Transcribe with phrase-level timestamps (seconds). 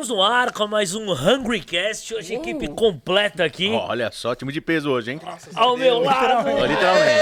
[0.00, 2.14] Estamos no ar com mais um Hungry Cast.
[2.14, 3.68] Hoje equipe completa aqui.
[3.70, 5.20] Olha só, time de peso hoje, hein?
[5.56, 6.48] Ao meu lado.
[6.68, 7.20] Literalmente.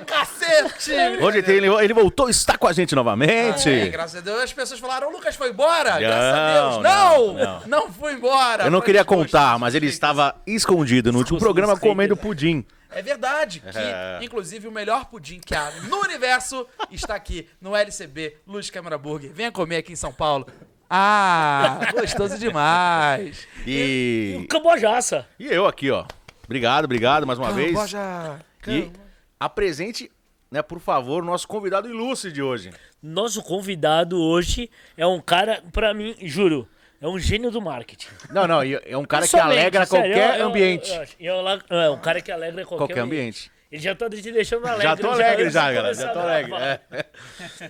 [0.00, 0.92] Ê, cacete!
[1.22, 3.68] Hoje tem- ele, ele voltou, está com a gente novamente.
[3.68, 5.90] É, graças a Deus as pessoas falaram, o Lucas foi embora?
[5.92, 6.82] Não, graças a Deus.
[6.82, 7.34] não, Não!
[7.34, 7.66] não.
[7.66, 8.64] Não, fui embora.
[8.64, 12.64] Eu não Foi queria contar, mas ele estava escondido no último programa comendo pudim.
[12.90, 14.20] É verdade que, É.
[14.22, 19.30] inclusive, o melhor pudim que há no universo está aqui no LCB Luz Câmara Burger.
[19.34, 20.46] Venha comer aqui em São Paulo.
[20.88, 23.46] Ah, gostoso demais.
[23.66, 25.26] E, Cambojaça.
[25.38, 26.04] e eu aqui, ó.
[26.44, 27.72] Obrigado, obrigado mais uma vez.
[27.72, 28.38] Camboja.
[28.68, 28.90] E
[29.38, 30.10] apresente,
[30.50, 32.70] né, por favor, o nosso convidado ilustre de hoje.
[33.02, 36.68] Nosso convidado hoje é um cara, pra mim, juro,
[37.00, 38.08] é um gênio do marketing.
[38.30, 41.16] Não, não, e é um cara que alegra sério, qualquer eu- eu- ambiente.
[41.20, 41.34] eu
[41.68, 43.50] É um cara que alegra qualquer, Qualquer ambiente.
[43.70, 44.84] Ele já tá te deixando alegre.
[44.84, 45.94] Já tô alegre já, galera.
[45.94, 46.52] Já tô alegre.
[46.54, 46.80] É.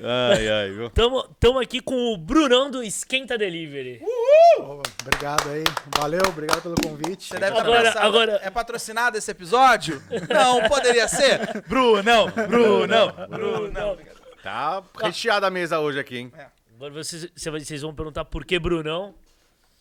[0.03, 0.91] Ai, ai, viu?
[0.91, 4.03] Tamo, tamo aqui com o Brunão do Esquenta Delivery.
[4.59, 5.65] Ô, Obrigado aí.
[5.99, 7.25] Valeu, obrigado pelo convite.
[7.29, 10.03] Você deve estar Agora- pensando, agora- é patrocinado esse episódio?
[10.29, 11.63] Não, poderia ser?
[11.67, 13.99] Brunão, Brunão, Brunão.
[14.43, 16.33] Tá recheada a mesa hoje aqui, hein?
[16.75, 19.15] Agora vocês, vocês vão perguntar por que Brunão.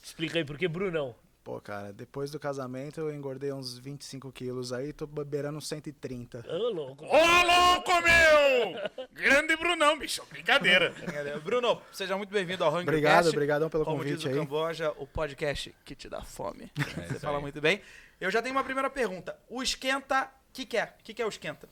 [0.01, 1.13] Explica aí por que Brunão.
[1.45, 6.43] Pô, cara, depois do casamento eu engordei uns 25 quilos aí, tô beirando uns 130.
[6.49, 7.05] Ô, louco.
[7.05, 9.07] Ô, louco, meu!
[9.13, 10.23] Grande Brunão, bicho.
[10.31, 10.91] Brincadeira.
[11.45, 14.33] Bruno, seja muito bem-vindo ao Hungry Obrigado, obrigadão pelo Como convite diz o aí.
[14.33, 16.71] Camboja, o podcast que te dá fome.
[17.07, 17.79] Você fala muito bem.
[18.19, 19.37] Eu já tenho uma primeira pergunta.
[19.47, 20.95] O esquenta, o que, que é?
[20.99, 21.69] O que, que é o esquenta?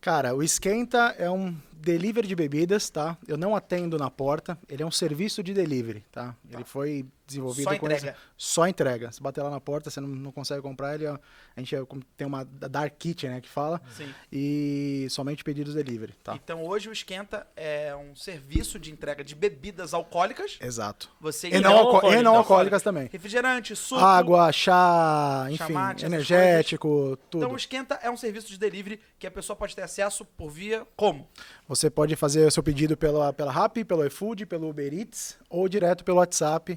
[0.00, 3.16] Cara, o Esquenta é um delivery de bebidas, tá?
[3.26, 6.34] Eu não atendo na porta, ele é um serviço de delivery, tá?
[6.52, 8.16] Ele foi desenvolvido Só entrega.
[8.36, 9.12] Só entrega.
[9.12, 11.06] Se bater lá na porta, você não, não consegue comprar ele.
[11.06, 11.16] ó,
[11.56, 11.80] A gente é
[12.16, 13.80] tem uma da Dark Kitchen, né, que fala.
[13.96, 14.12] Sim.
[14.32, 16.34] E somente pedidos delivery, tá?
[16.34, 20.58] Então hoje o esquenta é um serviço de entrega de bebidas alcoólicas.
[20.60, 21.08] Exato.
[21.20, 22.20] Você E não, alco- alcoólicas.
[22.20, 23.08] e não alcoólicas também.
[23.12, 24.00] Refrigerante, suco.
[24.00, 27.42] Água, chá, enfim, Chamate, energético, tudo.
[27.44, 30.50] Então o esquenta é um serviço de delivery que a pessoa pode ter acesso por
[30.50, 31.28] via como?
[31.70, 35.68] Você pode fazer o seu pedido pela, pela Rappi, pelo iFood, pelo Uber Eats ou
[35.68, 36.76] direto pelo WhatsApp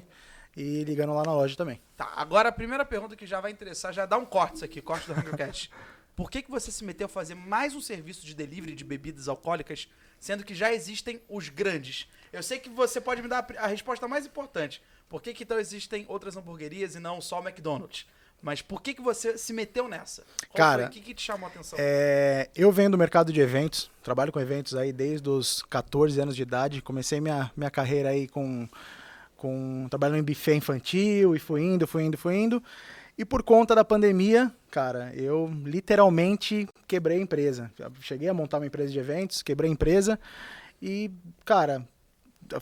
[0.56, 1.82] e ligando lá na loja também.
[1.96, 4.80] Tá, agora a primeira pergunta que já vai interessar, já dá um corte isso aqui,
[4.80, 5.68] corte do HungerCast.
[6.14, 9.26] Por que, que você se meteu a fazer mais um serviço de delivery de bebidas
[9.26, 9.88] alcoólicas,
[10.20, 12.08] sendo que já existem os grandes?
[12.32, 14.80] Eu sei que você pode me dar a resposta mais importante.
[15.08, 18.06] Por que, que então existem outras hamburguerias e não só o McDonald's?
[18.44, 20.22] Mas por que, que você se meteu nessa?
[20.50, 21.78] Qual Cara, o que, que te chamou a atenção?
[21.80, 26.36] É, eu venho do mercado de eventos, trabalho com eventos aí desde os 14 anos
[26.36, 26.82] de idade.
[26.82, 28.68] Comecei minha, minha carreira aí com,
[29.34, 32.62] com trabalhando em buffet infantil e fui indo, fui indo, fui indo.
[33.16, 37.72] E por conta da pandemia, cara, eu literalmente quebrei a empresa.
[38.00, 40.20] Cheguei a montar uma empresa de eventos, quebrei a empresa
[40.82, 41.10] e,
[41.46, 41.88] cara,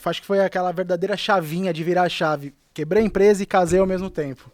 [0.05, 2.55] acho que foi aquela verdadeira chavinha de virar a chave.
[2.73, 4.49] Quebrei a empresa e casei ao mesmo tempo.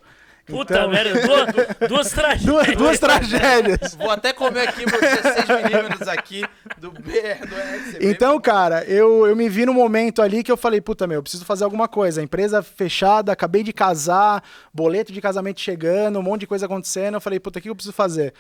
[0.48, 2.44] Puta Então- merda, duas, duas tragédias.
[2.46, 3.94] Duas, duas tragédias.
[3.94, 6.42] Vou até comer aqui meus 16 milímetros aqui
[6.78, 8.10] do BR do RCB.
[8.10, 11.22] Então, cara, eu, eu me vi no momento ali que eu falei, puta, meu, eu
[11.22, 12.22] preciso fazer alguma coisa.
[12.22, 14.42] Empresa fechada, acabei de casar,
[14.72, 17.14] boleto de casamento chegando, um monte de coisa acontecendo.
[17.14, 18.32] Eu falei, puta, o que eu preciso fazer?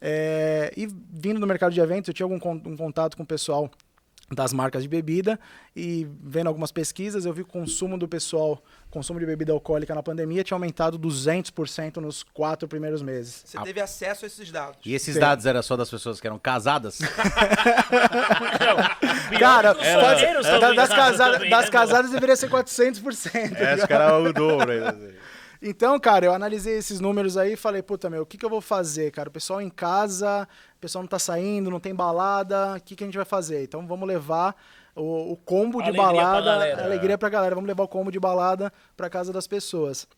[0.00, 3.26] É, e vindo do mercado de eventos, eu tinha algum con- um contato com o
[3.26, 3.70] pessoal
[4.34, 5.38] das marcas de bebida
[5.74, 9.94] e vendo algumas pesquisas, eu vi que o consumo do pessoal, consumo de bebida alcoólica
[9.94, 13.42] na pandemia tinha aumentado 200% nos quatro primeiros meses.
[13.44, 14.78] Você teve acesso a esses dados.
[14.84, 15.20] E esses Sim.
[15.20, 16.98] dados eram só das pessoas que eram casadas?
[19.38, 23.54] Cara, pode- solteiros da- também das, casam casa- também, das né, casadas deveria ser 400%.
[23.56, 24.70] É, acho que era o dobro.
[24.70, 25.14] aí.
[25.64, 28.50] Então, cara, eu analisei esses números aí e falei, puta, meu, o que, que eu
[28.50, 29.28] vou fazer, cara?
[29.28, 30.48] O pessoal em casa,
[30.82, 33.62] pessoal não tá saindo, não tem balada, o que, que a gente vai fazer?
[33.62, 34.56] Então vamos levar
[34.96, 36.84] o, o combo de Alegria pra balada, galera.
[36.84, 40.08] alegria pra galera, vamos levar o combo de balada pra casa das pessoas.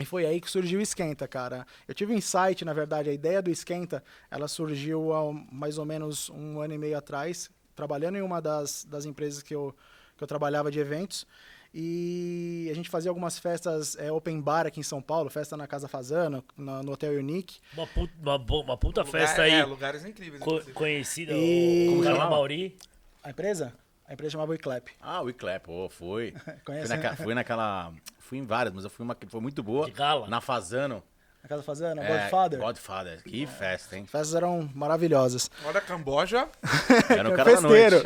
[0.00, 1.64] E foi aí que surgiu o Esquenta, cara.
[1.86, 5.84] Eu tive um insight, na verdade, a ideia do Esquenta, ela surgiu há mais ou
[5.84, 9.76] menos um ano e meio atrás, trabalhando em uma das, das empresas que eu,
[10.16, 11.24] que eu trabalhava de eventos.
[11.72, 15.66] E a gente fazia algumas festas é, open bar aqui em São Paulo, festa na
[15.66, 17.60] Casa Fazano, na- no Hotel Unique.
[17.74, 20.42] Uma puta, uma, uma puta Lugar- festa aí, É, lugares incríveis.
[20.42, 22.30] co- conhecida, E- Como chamava?
[22.30, 22.76] Mauri.
[23.22, 23.72] A empresa?
[24.06, 24.88] A empresa chamava Clap.
[25.00, 26.32] Ah, o Iclap, pô, foi.
[26.44, 26.88] Fui, Conhece?
[26.88, 27.92] naquela, fui naquela.
[28.18, 29.86] Fui em várias, mas eu fui uma que foi muito boa.
[29.86, 30.26] De gala?
[30.28, 31.02] Na Fazano.
[31.42, 32.58] Na Casa Fazano, É, Godfather.
[32.58, 33.22] Godfather.
[33.22, 34.04] Que festa, hein?
[34.06, 35.50] Festas eram maravilhosas.
[35.64, 36.46] Olha, Camboja.
[37.08, 38.02] Era o cara da Festeiro.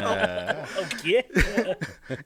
[0.00, 0.16] não, não.
[0.26, 0.80] É.
[0.82, 1.24] O quê?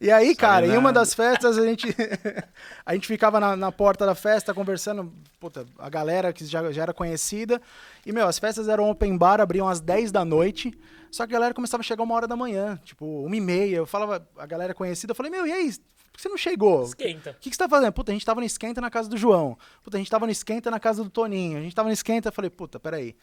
[0.00, 1.94] E aí, cara, em uma das festas a gente
[2.84, 6.82] a gente ficava na, na porta da festa conversando, puta, a galera que já, já
[6.82, 7.60] era conhecida.
[8.04, 10.72] E, meu, as festas eram open bar, abriam às 10 da noite.
[11.10, 13.76] Só que a galera começava a chegar uma hora da manhã, tipo, uma e meia.
[13.76, 15.72] Eu falava, a galera conhecida, eu falei, meu, e aí?
[16.20, 16.84] Por que você não chegou?
[16.84, 17.30] Esquenta.
[17.30, 17.92] O que, que você tá fazendo?
[17.92, 19.56] Puta, a gente tava no esquenta na casa do João.
[19.82, 21.58] Puta, a gente tava no esquenta na casa do Toninho.
[21.58, 22.28] A gente tava no esquenta.
[22.28, 23.16] Eu falei, puta, peraí.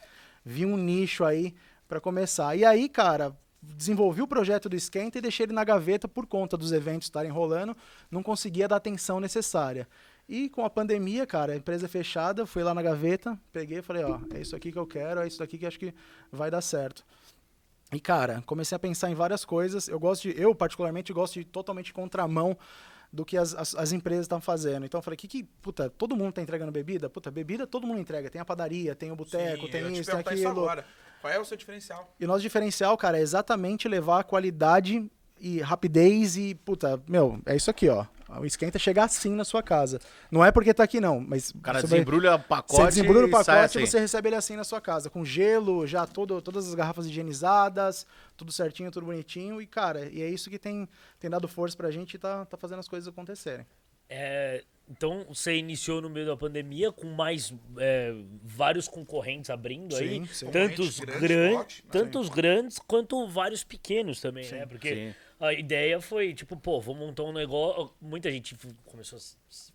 [0.44, 1.54] Vi um nicho aí
[1.86, 2.56] pra começar.
[2.56, 6.56] E aí, cara, desenvolvi o projeto do esquenta e deixei ele na gaveta por conta
[6.56, 7.76] dos eventos estarem rolando.
[8.10, 9.86] Não conseguia dar a atenção necessária.
[10.28, 13.82] E com a pandemia, cara, a empresa é fechada, fui lá na gaveta, peguei e
[13.82, 15.94] falei, ó, é isso aqui que eu quero, é isso aqui que acho que
[16.30, 17.04] vai dar certo.
[17.92, 19.88] E, cara, comecei a pensar em várias coisas.
[19.88, 22.56] Eu gosto de, eu particularmente gosto de totalmente contramão
[23.10, 24.84] do que as, as, as empresas estão fazendo.
[24.84, 27.08] Então eu falei, que que, puta, todo mundo tá entregando bebida?
[27.08, 28.28] Puta, bebida todo mundo entrega.
[28.28, 30.62] Tem a padaria, tem o boteco, Sim, tem eu te isso, tem perguntar isso aquilo.
[30.64, 30.84] agora.
[31.20, 32.14] Qual é o seu diferencial?
[32.20, 37.40] E o nosso diferencial, cara, é exatamente levar a qualidade e rapidez e, puta, meu,
[37.46, 38.06] é isso aqui, ó.
[38.40, 39.98] O esquenta chega assim na sua casa.
[40.30, 41.50] Não é porque tá aqui, não, mas.
[41.50, 43.86] O cara desembrulha o pacote você desembrulha o pacote e assim.
[43.86, 48.06] você recebe ele assim na sua casa, com gelo, já todo, todas as garrafas higienizadas,
[48.36, 49.62] tudo certinho, tudo bonitinho.
[49.62, 50.86] E, cara, e é isso que tem,
[51.18, 53.64] tem dado força pra gente e tá, tá fazendo as coisas acontecerem.
[54.10, 60.08] É, então você iniciou no meio da pandemia com mais é, vários concorrentes abrindo aí,
[60.08, 60.50] Sim, sim.
[60.50, 61.90] tantos grandes, grandes, fortes, né?
[61.90, 64.64] tantos grandes quanto vários pequenos também, né?
[64.64, 65.14] Porque Sim.
[65.40, 67.92] A ideia foi tipo, pô, vou montar um negócio.
[68.00, 69.22] Muita gente começou a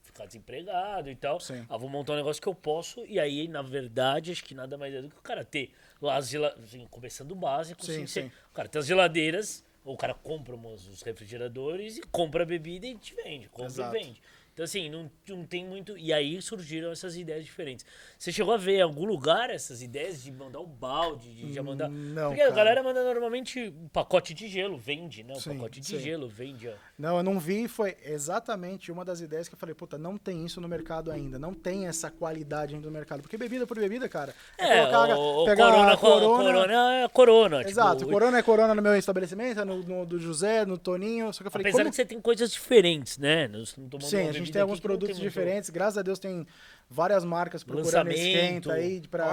[0.03, 1.39] ficar desempregado e tal.
[1.39, 1.65] Sim.
[1.69, 4.77] Ah, vou montar um negócio que eu posso e aí, na verdade, acho que nada
[4.77, 5.71] mais é do que o cara ter
[6.01, 8.31] lá as assim, começando básico, Sim, assim, sim.
[8.51, 12.85] o cara tem as geladeiras, ou o cara compra os refrigeradores e compra a bebida
[12.85, 13.95] e te vende, compra Exato.
[13.95, 14.21] e vende.
[14.53, 15.97] Então, assim, não, não tem muito.
[15.97, 17.83] E aí surgiram essas ideias diferentes.
[18.19, 21.63] Você chegou a ver em algum lugar essas ideias de mandar o balde, de já
[21.63, 21.89] mandar.
[21.89, 22.55] Não, Porque a cara.
[22.55, 25.33] galera manda normalmente um pacote de gelo, vende, né?
[25.33, 25.99] O Sim, pacote de sim.
[25.99, 26.73] gelo vende, ó.
[26.99, 30.45] Não, eu não vi, foi exatamente uma das ideias que eu falei, puta, não tem
[30.45, 33.21] isso no mercado ainda, não tem essa qualidade ainda no mercado.
[33.21, 37.57] Porque bebida por bebida, cara, É, colocar- o, pegar corona, a corona, corona é corona.
[37.59, 41.33] tipo, Exato, corona é corona no meu estabelecimento, é no, no do José, no Toninho,
[41.33, 41.89] só que eu falei, Apesar como...
[41.89, 43.47] que você tem coisas diferentes, né?
[43.47, 46.45] Nós Sim, a gente tem alguns produtos tem muito- diferentes, graças a Deus tem
[46.89, 48.17] várias marcas procurando Lançamento.
[48.17, 49.25] esquenta aí para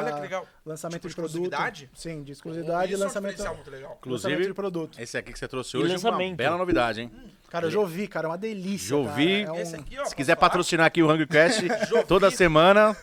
[0.65, 1.35] lançamento Tipo, de produto.
[1.37, 1.91] exclusividade?
[1.95, 3.97] Sim, de exclusividade e é lançamento, diferencial muito legal.
[3.99, 5.01] Inclusive, lançamento de produto.
[5.01, 7.11] esse aqui que você trouxe hoje é uma bela novidade, hein?
[7.51, 9.45] Cara, eu já ouvi, cara, é uma delícia, Jovi.
[9.45, 9.59] cara.
[9.59, 10.49] É um- Se quiser falar?
[10.49, 11.63] patrocinar aqui o HungryCast
[12.06, 12.97] toda semana,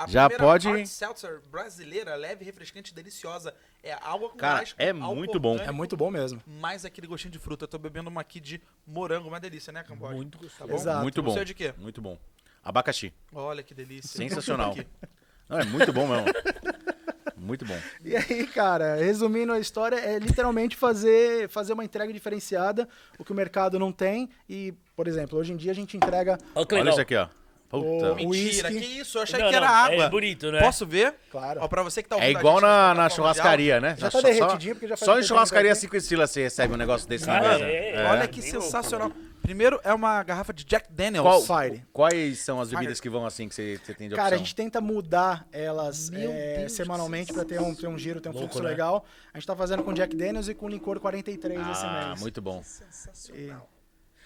[0.00, 3.54] A Já pode- hard seltzer brasileira, leve, refrescante, deliciosa.
[3.82, 5.56] É água com Cara, gás, é muito bom.
[5.58, 6.42] É muito bom mesmo.
[6.46, 7.64] Mais aquele gostinho de fruta.
[7.64, 10.14] Eu tô bebendo uma aqui de morango, uma delícia, né, Camboja?
[10.14, 10.58] Muito gostoso.
[10.58, 10.74] Tá bom?
[10.74, 11.02] Exato.
[11.02, 11.32] muito bom.
[11.34, 11.74] seu é de quê?
[11.76, 12.16] Muito bom.
[12.64, 13.12] Abacaxi.
[13.30, 14.08] Olha que delícia.
[14.08, 14.74] Sensacional.
[15.46, 16.24] Não, é muito bom mesmo.
[17.36, 17.76] Muito bom.
[18.04, 22.88] E aí, cara, resumindo a história, é literalmente fazer, fazer uma entrega diferenciada,
[23.18, 24.28] o que o mercado não tem.
[24.48, 26.38] E, por exemplo, hoje em dia a gente entrega.
[26.54, 27.28] Olha Olha isso aqui, ó.
[27.70, 28.12] Puta.
[28.14, 28.80] O- Mentira, Whisky.
[28.80, 29.18] que isso?
[29.18, 30.04] Eu achei Não, que era não, água.
[30.04, 30.58] É bonito, né?
[30.60, 31.14] Posso ver?
[31.30, 31.60] Claro.
[31.62, 33.80] Ó, pra você que tá É ouvindo a igual gente na, plataforma na de churrascaria,
[33.80, 33.94] né?
[33.96, 36.42] Já Só- tá derretidinho, porque já faz Só em tempo churrascaria eu 5 estilos você
[36.42, 37.64] recebe um negócio desse na Ah, mesa.
[37.64, 38.00] é, áudio.
[38.00, 38.10] É.
[38.10, 39.12] Olha que sensacional.
[39.40, 41.24] Primeiro é uma garrafa de Jack Daniels.
[41.46, 41.82] Qual- Fire.
[41.92, 44.24] Quais são as bebidas que vão assim que você, você tem de opção?
[44.24, 47.96] Cara, a gente tenta mudar elas Meu é, Deus, semanalmente pra ter um, ter um
[47.96, 48.68] giro, ter um Louco, fluxo né?
[48.68, 49.04] legal.
[49.32, 52.20] A gente tá fazendo com Jack Daniels e com licor 43 esse Ah, mês.
[52.20, 52.62] muito bom.
[52.64, 53.69] Sensacional.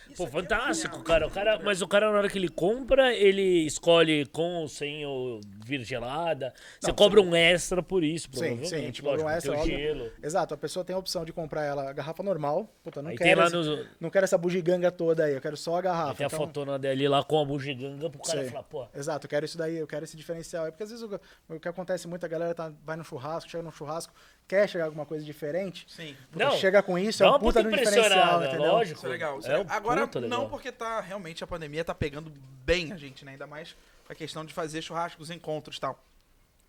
[0.09, 1.27] Isso Pô, é fantástico, cara.
[1.27, 1.59] O cara.
[1.65, 5.83] Mas o cara, na hora que ele compra, ele escolhe com ou sem o vir
[5.83, 6.53] gelada.
[6.81, 8.69] Você cobra um extra por isso, Sim, provavelmente.
[8.69, 9.77] sim, a gente cobra um extra, óbvio.
[9.79, 10.13] gelo.
[10.23, 12.69] Exato, a pessoa tem a opção de comprar ela a garrafa normal.
[12.82, 13.87] Puta, não Aí quero, esse- no.
[14.01, 16.15] não quero essa bugiganga toda aí, eu quero só a garrafa.
[16.15, 18.51] Tem a Então- fotona dele lá com a bugiganga pro cara Sei.
[18.51, 18.87] falar, pô.
[18.94, 20.67] Exato, eu quero isso daí, eu quero esse diferencial.
[20.67, 23.51] É porque às vezes o, o que acontece muito, a galera tá, vai no churrasco,
[23.51, 24.13] chega no churrasco,
[24.46, 25.87] quer chegar com alguma coisa diferente.
[25.89, 26.15] Sim.
[26.31, 28.73] Puta, Não, chega com isso, é um uma puta puta no diferencial, impressionada, entendeu?
[28.73, 28.99] lógico.
[28.99, 29.39] Isso é legal.
[29.39, 29.81] isso É é legal.
[30.03, 30.41] Agora, legal.
[30.41, 32.32] não porque tá realmente a pandemia tá pegando
[32.65, 33.32] bem a gente, né?
[33.32, 33.77] Ainda mais
[34.08, 36.03] a questão de fazer churrascos, encontros e tal.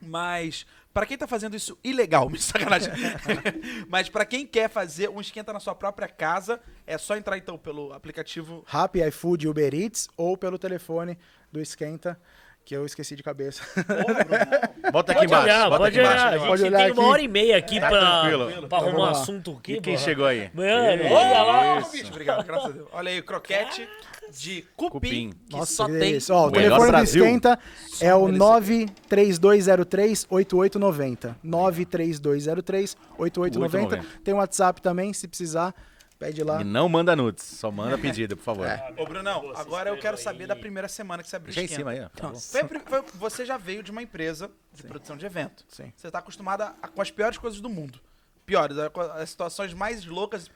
[0.01, 2.91] Mas, pra quem tá fazendo isso ilegal, me sacanagem.
[3.87, 7.57] Mas pra quem quer fazer um esquenta na sua própria casa, é só entrar então
[7.57, 8.63] pelo aplicativo.
[8.67, 11.17] Rappi, iFood, Uber Eats ou pelo telefone
[11.51, 12.19] do Esquenta,
[12.65, 13.61] que eu esqueci de cabeça.
[14.91, 15.43] Bota aqui Pode embaixo.
[15.45, 16.25] olhar, bota pode aqui embaixo.
[16.25, 17.11] A gente Pode olhar tem uma aqui.
[17.11, 18.67] hora e meia aqui Tá pra, tranquilo.
[18.67, 19.73] pra arrumar um assunto aqui.
[19.73, 19.99] E quem pô.
[20.01, 20.49] chegou aí?
[20.53, 21.81] Mano, olha lá.
[21.91, 22.87] Bicho, obrigado, graças a Deus.
[22.91, 23.87] Olha aí, croquete
[24.37, 25.33] de cupim, Cupim.
[25.49, 26.17] que Nossa, só que tem.
[26.31, 28.89] Ó, o telefone do Esquenta Só é o merecer.
[29.09, 31.35] 93203-8890.
[31.45, 34.03] 93203-8890.
[34.23, 35.73] Tem o WhatsApp também, se precisar,
[36.17, 36.61] pede lá.
[36.61, 38.67] E não manda nudes, só manda pedido, por favor.
[38.97, 41.75] Ô, Brunão, agora eu quero saber da primeira semana que você abriu o Deixa em
[41.77, 42.09] cima aí, ó.
[42.09, 42.33] Tá.
[42.33, 45.65] Foi a pri- foi- você já veio de uma empresa de produção de evento.
[45.67, 45.91] Sim.
[45.95, 47.99] Você está acostumada a- com as piores coisas do mundo.
[48.45, 50.49] Piores, a- com as situações mais loucas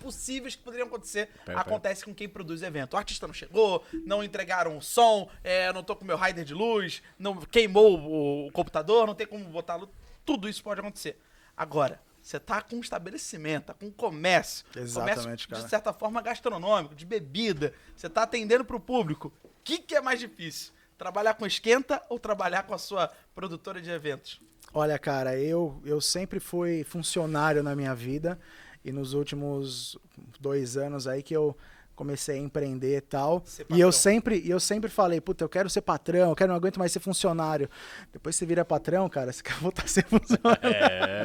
[0.00, 2.94] possíveis que poderiam acontecer Pera, acontece com quem produz evento.
[2.94, 6.54] O artista não chegou, não entregaram o som, é, não tô com meu rider de
[6.54, 9.90] luz, não queimou o, o computador, não tem como botar luz.
[10.24, 11.20] Tudo isso pode acontecer.
[11.54, 12.00] Agora,
[12.30, 14.64] Você tá com um estabelecimento, tá com um comércio.
[14.76, 15.62] Exatamente, comércio, cara.
[15.64, 17.74] De certa forma, gastronômico, de bebida.
[17.96, 19.32] Você tá atendendo pro público.
[19.42, 20.72] O que, que é mais difícil?
[20.96, 24.40] Trabalhar com esquenta ou trabalhar com a sua produtora de eventos?
[24.72, 28.38] Olha, cara, eu, eu sempre fui funcionário na minha vida
[28.84, 29.98] e nos últimos
[30.38, 31.56] dois anos aí que eu
[32.00, 33.44] comecei a empreender e tal.
[33.68, 36.56] E eu sempre, e eu sempre falei, puta, eu quero ser patrão, eu quero, não
[36.56, 37.68] aguento mais ser funcionário.
[38.10, 40.62] Depois você vira patrão, cara, você quer voltar a ser funcionário.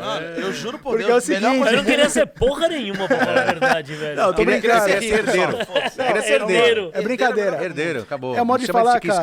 [0.01, 2.67] Mano, eu juro por Porque Deus, é o seguinte- coisa Eu não queria ser porra
[2.67, 4.15] nenhuma, pra falar a verdade, velho.
[4.17, 4.83] Não, eu tô Queria- brincando.
[4.85, 5.57] queria ser herdeiro.
[5.95, 6.91] Queria ser herdeiro.
[6.93, 7.63] É brincadeira.
[7.63, 8.35] Herdeiro, acabou.
[8.35, 9.13] É o modo de falar, Chiquinho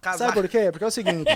[0.00, 0.16] cara.
[0.16, 0.70] Sabe por quê?
[0.72, 1.30] Porque é o seguinte.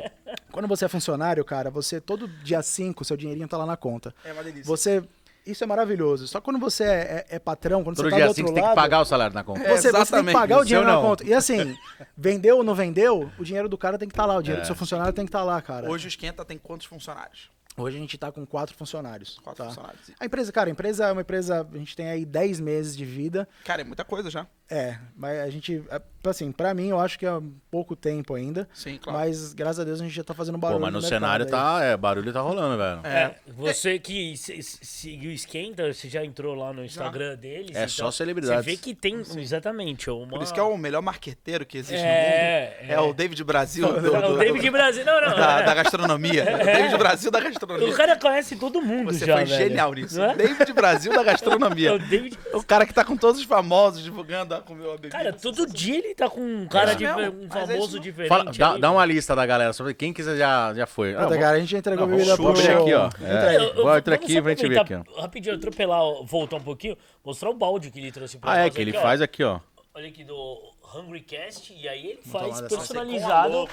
[0.50, 4.14] quando você é funcionário, cara, você todo dia 5, seu dinheirinho tá lá na conta.
[4.24, 4.64] É uma delícia.
[4.64, 5.04] Você.
[5.50, 6.28] Isso é maravilhoso.
[6.28, 8.40] Só que quando você é, é- é patrão, quando Todo você tá dia do assim
[8.42, 9.60] outro você tem que lado, pagar o salário na conta.
[9.62, 11.24] É, você, você tem que pagar o dinheiro na conta.
[11.24, 11.76] E assim,
[12.16, 14.36] vendeu ou não vendeu, o dinheiro do cara tem que estar lá.
[14.36, 14.64] O dinheiro É.
[14.64, 15.86] do seu funcionário tem que estar lá, cara.
[15.86, 17.50] Hoje, Hoje o Esquenta tem quantos funcionários?
[17.86, 19.38] a gente tá com quatro funcionários.
[19.42, 19.68] Quatro tá?
[19.68, 20.10] funcionários.
[20.18, 21.66] A empresa, cara, a empresa é uma empresa.
[21.72, 23.48] A gente tem aí 10 meses de vida.
[23.64, 24.46] Cara, é muita coisa já.
[24.68, 25.82] É, mas a gente.
[26.24, 27.30] É, Assim, pra mim, eu acho que é
[27.70, 28.68] pouco tempo ainda.
[28.74, 29.18] Sim, claro.
[29.18, 30.80] Mas graças a Deus a gente já tá fazendo Pô, barulho.
[30.80, 31.50] mas no mercado cenário aí.
[31.50, 31.78] tá.
[31.84, 33.00] É, barulho tá rolando, velho.
[33.06, 33.34] É.
[33.56, 37.70] Você que se- se- seguiu Esquenta, você já entrou lá no Instagram deles.
[37.76, 38.64] É então só celebridades.
[38.64, 40.28] Você vê que tem, exatamente, uma...
[40.28, 42.92] Por isso que é o melhor marqueteiro que existe É, no mundo.
[42.92, 45.04] É, o David Brasil do, É do- o David Brasil.
[45.04, 45.36] Não, não.
[45.36, 45.62] da, é.
[45.64, 46.42] da gastronomia.
[46.60, 47.88] O David Brasil da gastronomia.
[47.88, 49.58] O cara conhece todo mundo Você já, foi velho.
[49.68, 50.18] genial nisso.
[50.18, 50.36] Não é?
[50.36, 51.94] David Brasil da É gastronomia.
[51.94, 52.36] o David...
[52.52, 55.08] O cara que tá com todos os famosos divulgando a comer a bebida.
[55.10, 58.28] Cara, todo dia ele tá com um cara, É de, mesmo, um é famoso diferente.
[58.28, 61.14] Fala, dá, dá uma lista da galera, sobre quem quiser já, já foi.
[61.14, 62.60] Ah, cara, a gente entregou não, bebida vou pro...
[62.60, 63.10] abrir aqui, ó.
[63.26, 63.48] É.
[63.48, 63.54] aí.
[63.56, 66.96] Eu- eu- Vou entrar aqui pra gente ver aproveitar Rapidinho, atropelar, ó, voltar um pouquinho,
[67.24, 69.02] mostrar o balde que ele trouxe pra Ah, nós é, que ele aqui, ó.
[69.02, 69.60] faz aqui, ó.
[69.94, 70.58] Olha aqui do
[70.94, 72.76] Hungry Cast, e aí ele faz tomar dessa.
[72.76, 73.68] personalizado.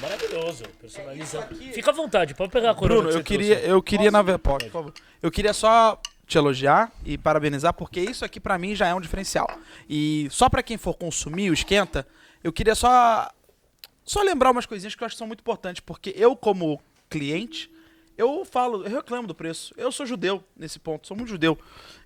[0.00, 1.54] Maravilhoso, personalizado.
[1.56, 4.38] Fica à vontade, pode pegar a coroa Bruno, que eu queria, eu queria na ver-
[4.38, 4.92] pode, por favor.
[5.22, 9.00] Eu queria só te elogiar e parabenizar porque isso aqui pra mim já é um
[9.00, 9.48] diferencial.
[9.88, 12.06] E só pra quem for consumir o esquenta,
[12.44, 13.28] eu queria só
[14.04, 16.80] só lembrar umas coisinhas que eu acho que são muito importantes, porque eu como
[17.10, 17.70] cliente,
[18.18, 19.72] eu falo, eu reclamo do preço.
[19.76, 21.56] Eu sou judeu nesse ponto, sou muito judeu.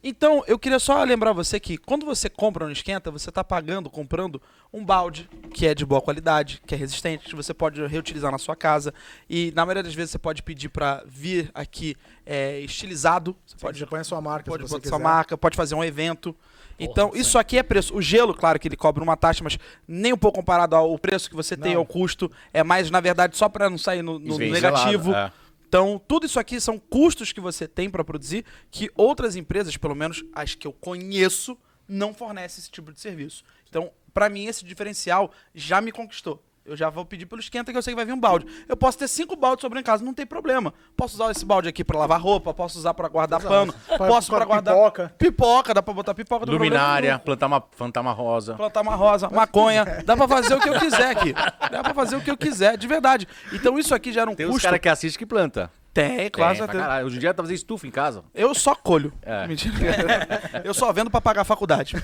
[0.05, 3.89] Então, eu queria só lembrar você que quando você compra no esquenta, você está pagando,
[3.89, 4.41] comprando
[4.71, 8.37] um balde que é de boa qualidade, que é resistente, que você pode reutilizar na
[8.37, 8.93] sua casa.
[9.29, 13.35] E na maioria das vezes você pode pedir para vir aqui é, estilizado.
[13.47, 14.89] Você Pode, pode você põe a sua marca, pode quiser.
[14.89, 16.37] sua marca, pode fazer um evento.
[16.79, 17.95] Então, isso aqui é preço.
[17.97, 21.31] O gelo, claro que ele cobra uma taxa, mas nem um pouco comparado ao preço
[21.31, 21.81] que você tem, Não.
[21.81, 22.31] ao custo.
[22.53, 25.15] É mais, na verdade, só para não sair no, no negativo.
[25.15, 25.33] é.
[25.73, 29.95] Então, tudo isso aqui são custos que você tem para produzir que outras empresas, pelo
[29.95, 31.57] menos as que eu conheço,
[31.89, 33.43] não fornecem esse tipo de serviço.
[33.71, 36.45] Então, para mim, esse diferencial já me conquistou.
[36.65, 38.47] Eu já vou pedir pelo esquenta que eu sei que vai vir um balde.
[38.69, 40.73] Eu posso ter cinco baldes sobre em casa, não tem problema.
[40.97, 44.29] Posso usar esse balde aqui para lavar roupa, posso usar para guardar pano, Pra- posso
[44.29, 45.15] pra para guardar pipoca.
[45.19, 48.55] pipoca, dá para botar pipoca tem problema Luminária, plantar uma, plantar uma rosa.
[48.55, 51.33] Plantar uma rosa, maconha, dá pra fazer o que eu quiser aqui.
[51.33, 53.27] Dá pra fazer o que eu quiser, de verdade.
[53.53, 54.63] Então isso aqui já era um Tem custo.
[54.63, 55.69] caras que assistem que planta.
[55.95, 57.07] Tem, claro, Tem, pra caralho.
[57.07, 58.25] Hoje em dia tá fazendo estufa em casa.
[58.35, 59.13] Eu só colho.
[59.21, 59.47] É.
[59.47, 59.75] Mentira.
[60.65, 61.95] eu só vendo pra pagar a faculdade.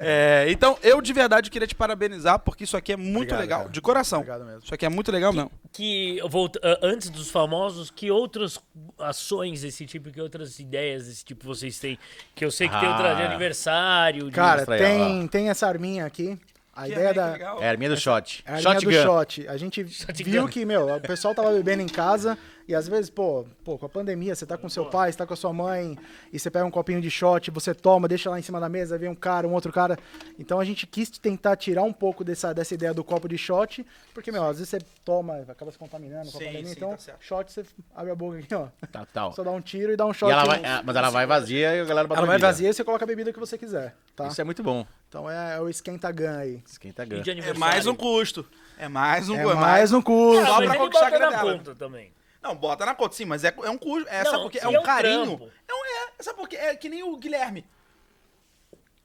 [0.00, 3.58] É, então, eu de verdade queria te parabenizar, porque isso aqui é muito Obrigado, legal.
[3.60, 3.70] cara.
[3.72, 4.20] De coração.
[4.20, 4.60] Obrigado mesmo.
[4.64, 5.50] Isso aqui é muito legal, não.
[5.72, 8.58] Que, eu volto, ah, antes dos famosos, que outras
[8.98, 11.98] ações desse tipo, que outras ideias desse tipo vocês têm?
[12.34, 13.26] Que eu sei que tem outra de Ah.
[13.26, 14.24] aniversário.
[14.26, 14.30] De...
[14.30, 16.38] Cara, tem, tem essa arminha aqui.
[16.78, 17.32] A Que ideia é, da.
[17.32, 17.60] legal.
[17.60, 18.44] É a arminha do shot.
[18.46, 19.48] É a linha do shot.
[19.48, 23.44] A gente viu que, meu, o pessoal tava bebendo em casa e às vezes, pô,
[23.64, 25.98] pô, com a pandemia, você tá com seu pai, você tá com a sua mãe
[26.32, 28.96] e você pega um copinho de shot, você toma, deixa lá em cima da mesa,
[28.96, 29.98] vem um cara, um outro cara.
[30.38, 33.84] Então a gente quis tentar tirar um pouco dessa, dessa ideia do copo de shot,
[34.14, 36.66] porque, meu, às vezes você toma, acaba se contaminando com a pandemia.
[36.66, 38.68] sim, então, tá shot, você abre a boca aqui, ó.
[38.92, 39.32] Tá, tal.
[39.32, 40.28] Só dá um tiro e dá um shot.
[40.28, 42.68] E ela vai, é, mas ela vai vazia e a galera bota Ela vai vazia
[42.68, 44.28] e você coloca a bebida que você quiser, tá?
[44.28, 44.86] Isso é muito bom.
[45.08, 46.62] Então é, é o esquenta gun aí.
[46.66, 48.46] Esquenta de É mais um custo.
[48.78, 50.44] É mais um É cu- mais um custo.
[50.46, 51.58] Só pra conquistar a bota grana na dela.
[51.58, 52.12] conta também.
[52.42, 54.08] Não, bota na conta, sim, mas é, é um custo.
[54.08, 54.58] É, Não, por quê?
[54.62, 55.24] É um é um carinho.
[55.38, 55.50] trampo.
[55.66, 56.56] É, um, é, sabe por quê?
[56.56, 57.64] É que nem o Guilherme.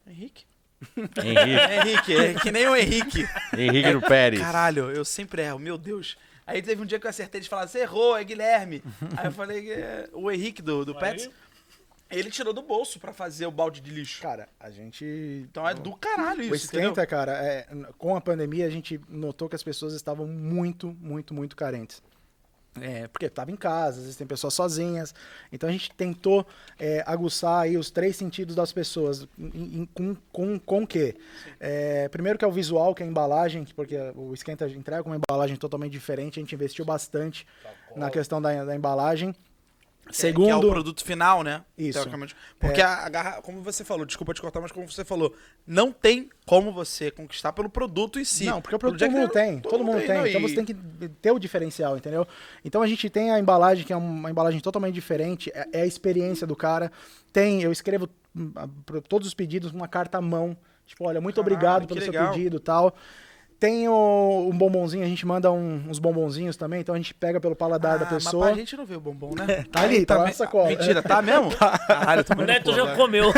[0.06, 0.46] Henrique?
[0.98, 1.14] Henrique,
[2.14, 3.26] Henrique, é que nem o Henrique.
[3.58, 4.42] Henrique do Pérez.
[4.42, 6.18] Caralho, eu sempre erro, meu Deus.
[6.46, 8.84] Aí teve um dia que eu acertei de falar, você errou, é Guilherme.
[9.18, 11.30] Aí eu falei, é, o Henrique do, do Pets,
[12.14, 14.22] ele tirou do bolso pra fazer o balde de lixo.
[14.22, 15.04] Cara, a gente
[15.50, 16.92] Então é do caralho O isso, entendeu?
[16.92, 17.68] esquenta, cara, é,
[17.98, 22.02] com a pandemia a gente notou que as pessoas estavam muito, muito, muito carentes.
[22.82, 25.14] É, porque estava em casa, às vezes tem pessoas sozinhas.
[25.52, 26.44] Então a gente tentou
[26.80, 29.28] é, aguçar aí os três sentidos das pessoas.
[29.38, 31.16] em- em- com, com, com o quê?
[31.60, 35.04] É, primeiro que é o visual, que é a embalagem, que- porque o esquenta entrega
[35.08, 36.40] uma embalagem totalmente diferente.
[36.40, 37.46] A gente investiu bastante
[37.96, 39.36] na questão da, da embalagem.
[40.12, 41.64] Segundo, Que é o produto final, né?
[41.78, 42.00] Isso.
[42.60, 45.34] Porque a, a garra- como você falou, desculpa te cortar, mas como você falou,
[45.66, 48.46] não tem como você conquistar pelo produto em si.
[48.46, 50.08] Não, porque o produto todo mundo tem, todo mundo tem.
[50.10, 50.74] não, Então e- você tem que
[51.22, 52.28] ter o diferencial, entendeu?
[52.66, 55.86] Então a gente tem a embalagem, que é uma embalagem totalmente diferente, é é a
[55.86, 56.92] experiência do cara.
[57.32, 58.52] Tem, eu escrevo hum,
[59.08, 60.56] todos os pedidos uma carta à mão.
[60.86, 62.34] Tipo, olha, muito Caralho, obrigado pelo seu legal.
[62.34, 62.94] pedido e tal.
[63.64, 67.40] Tem o, um bombonzinho, a gente manda um- uns bombonzinhos também, então a gente pega
[67.40, 68.48] pelo paladar da Ah, Mas pessoa.
[68.48, 69.64] pra gente não vê o bombom, né?
[69.72, 70.68] Tá ali, tá lá na sacola.
[70.68, 71.50] Mentira, tá mesmo?
[71.56, 72.96] Caralho, tô O Neto porra, já né?
[72.98, 73.32] comeu.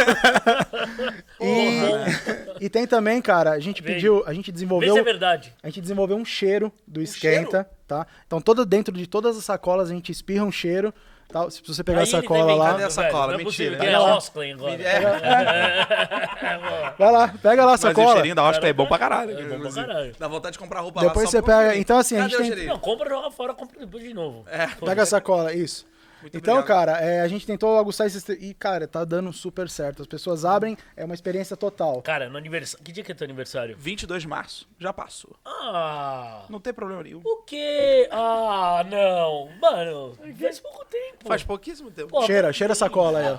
[1.40, 3.94] E, e tem também, cara, a gente Vem.
[3.94, 4.94] pediu, a gente Vê desenvolveu.
[4.96, 5.54] se é verdade.
[5.62, 8.06] A gente desenvolveu um cheiro do esquenta, tá?
[8.26, 10.94] Então todo dentro de todas as sacolas a gente espirra um cheiro,
[11.28, 11.50] tá?
[11.50, 13.28] Se você pegar Aí a sacola lá, Cadê a sacola?
[13.28, 13.72] velho, Não é Mentira.
[13.72, 14.18] possível, que é Vai lá.
[14.18, 14.82] Osclen agora.
[14.84, 15.00] É,
[16.98, 18.14] vai lá, pega lá a mas o sacola.
[18.14, 19.38] cheirinho da Oscar é bom pra caralho.
[19.40, 20.16] É bom pra caralho.
[20.20, 22.56] Dá vontade de comprar roupa lá Depois você pega, então assim, a Cadê gente o
[22.56, 22.68] tem?
[22.68, 24.46] Não, compra, joga fora, compra depois de novo.
[24.50, 24.68] É.
[24.68, 25.86] pega a sacola, isso.
[26.26, 26.88] Muito então, obrigado.
[26.88, 30.02] cara, é, a gente tentou aguçar esse e cara, tá dando super certo.
[30.02, 32.02] As pessoas abrem, é uma experiência total.
[32.02, 32.84] Cara, no aniversário.
[32.84, 33.76] Que dia que é teu aniversário?
[33.78, 34.68] 22 de março.
[34.80, 35.36] Já passou.
[35.46, 36.44] Ah.
[36.50, 37.22] Não tem problema nenhum.
[37.24, 38.10] O quê?
[38.12, 39.52] Ah, não.
[39.62, 41.28] Mano, faz pouco tempo.
[41.28, 42.08] Faz pouquíssimo tempo.
[42.10, 43.38] Pô, Cheira, cheira a sacola aí, ó.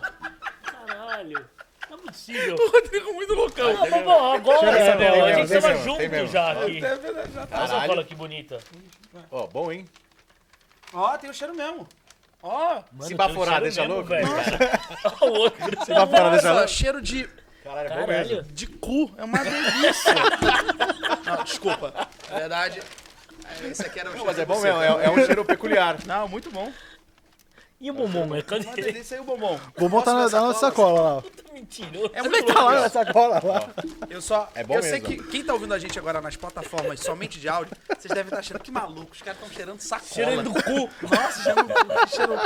[0.87, 1.45] Caralho.
[1.91, 2.55] Não é possível.
[2.63, 3.71] O Rodrigo muito loucão.
[3.83, 6.29] Ah, bom, agora, essa meu, a tem gente tava junto mesmo.
[6.29, 6.85] já aqui.
[6.85, 7.57] É verdade, já tá.
[7.57, 8.59] Olha essa cola que bonita.
[9.31, 9.85] Ó, bom, hein?
[10.93, 11.87] Ó, tem o cheiro mesmo.
[12.47, 12.83] Ó.
[12.93, 14.09] Mano, Se baforar, deixa louco?
[14.09, 14.27] velho,
[15.21, 15.85] o outro.
[15.85, 16.69] Se baforar, deixa louco.
[16.69, 17.29] cheiro de,
[17.65, 18.29] Caralho, é bom mesmo.
[18.37, 18.43] Caralho.
[18.53, 19.13] de cu.
[19.19, 20.15] É uma delícia.
[21.27, 21.93] Não, desculpa.
[22.31, 22.81] Na verdade,
[23.65, 25.97] esse aqui era o Não, cheiro mas é bom mesmo, é, é um cheiro peculiar.
[26.07, 26.71] Não, muito bom.
[27.79, 29.05] E o bumbum, é cadê ele?
[29.11, 29.61] aí o bombom.
[29.77, 31.23] O bombom tá na, tá na sacola lá.
[31.53, 32.11] Mentiroso.
[32.15, 33.69] É muito Tá lá na sacola lá.
[34.09, 34.49] Eu só.
[34.55, 35.07] É bom eu sei mesmo.
[35.09, 38.39] que quem tá ouvindo a gente agora nas plataformas somente de áudio, vocês devem estar
[38.39, 39.13] achando que maluco.
[39.13, 40.11] Os caras estão cheirando sacola.
[40.11, 40.91] Cheirando do cu.
[41.03, 42.09] Nossa, cheirando do cu.
[42.09, 42.39] cheirou.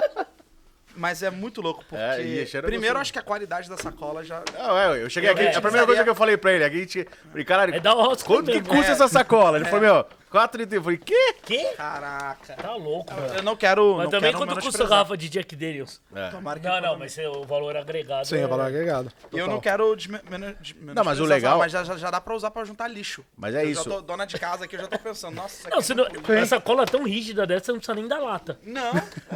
[0.96, 2.02] Mas é muito louco, porque.
[2.02, 4.42] É, e cheiro primeiro, acho que a qualidade da sacola já.
[4.58, 6.68] Não, é, eu cheguei aqui, É, a primeira coisa que eu falei pra ele, a
[6.68, 8.68] gente, falei, caralho, É da quanto que mesmo.
[8.68, 8.92] custa É.
[8.94, 9.56] essa sacola?
[9.58, 10.72] Ele falou, meu, 4,30.
[10.74, 11.34] Eu falei, quê?
[11.44, 11.72] Quê?
[11.76, 12.54] Caraca.
[12.54, 13.34] Tá louco, velho.
[13.34, 13.96] Eu não quero.
[13.96, 16.00] Mas não também quero quanto custa a garrafa de Jack Daniels?
[16.14, 16.30] É.
[16.30, 18.26] Tomara que Não, não, mas é o valor agregado.
[18.26, 19.12] Sim, é valor agregado.
[19.32, 22.20] E eu não quero desme- meno- de- Não, mas o legal- Mas já, já, dá
[22.20, 23.24] pra usar pra juntar lixo.
[23.36, 23.84] Mas é eu isso.
[23.84, 26.04] Já tô dona de casa aqui, eu já tô pensando, nossa, Não, é você não,
[26.04, 28.58] muito- essa cola tão rígida dessa, você não precisa nem dar lata.
[28.62, 28.92] Não.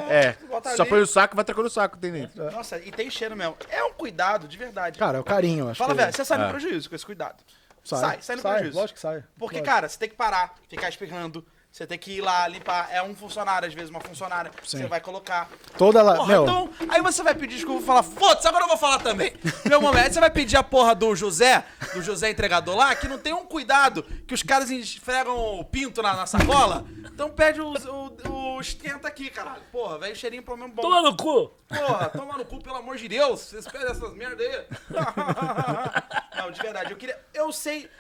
[0.09, 2.51] É, Bota só põe o saco, vai trocando o saco, tem dentro.
[2.53, 3.57] Nossa, e tem cheiro mesmo.
[3.69, 4.99] É um cuidado, de verdade.
[4.99, 6.49] Cara, é o carinho, acho Fala, que velho, você sai no É.
[6.51, 7.43] prejuízo com esse cuidado.
[7.85, 8.01] Sai.
[8.01, 8.79] sai, sai no prejuízo.
[8.79, 9.25] Lógico que sai.
[9.39, 9.75] Porque, Lógico.
[9.75, 11.45] cara, você tem que parar, ficar espirrando.
[11.75, 12.89] Você tem que ir lá limpar.
[12.93, 14.49] É um funcionário, às vezes, uma funcionária.
[14.63, 14.79] Sim.
[14.79, 15.51] Você vai colocar.
[15.77, 18.69] Toda lá, Porra, meu, então, aí você vai pedir desculpa e falar, foda-se, agora eu
[18.69, 19.33] vou falar também.
[19.69, 23.19] Meu momento, você vai pedir a porra do José, do José entregador lá, que não
[23.19, 26.85] tem um cuidado, que os caras esfregam o pinto na, na sacola.
[27.07, 29.63] Então pede o, o, o esquenta aqui, caralho.
[29.73, 30.83] Porra, velho, cheirinho pelo menos bom.
[30.83, 31.49] Toma no cu!
[31.67, 33.41] Porra, toma no cu, pelo amor de Deus.
[33.41, 34.65] Vocês pedem essas merda aí.
[36.39, 37.21] Não, de verdade, eu queria.
[37.35, 37.91] Eu sei.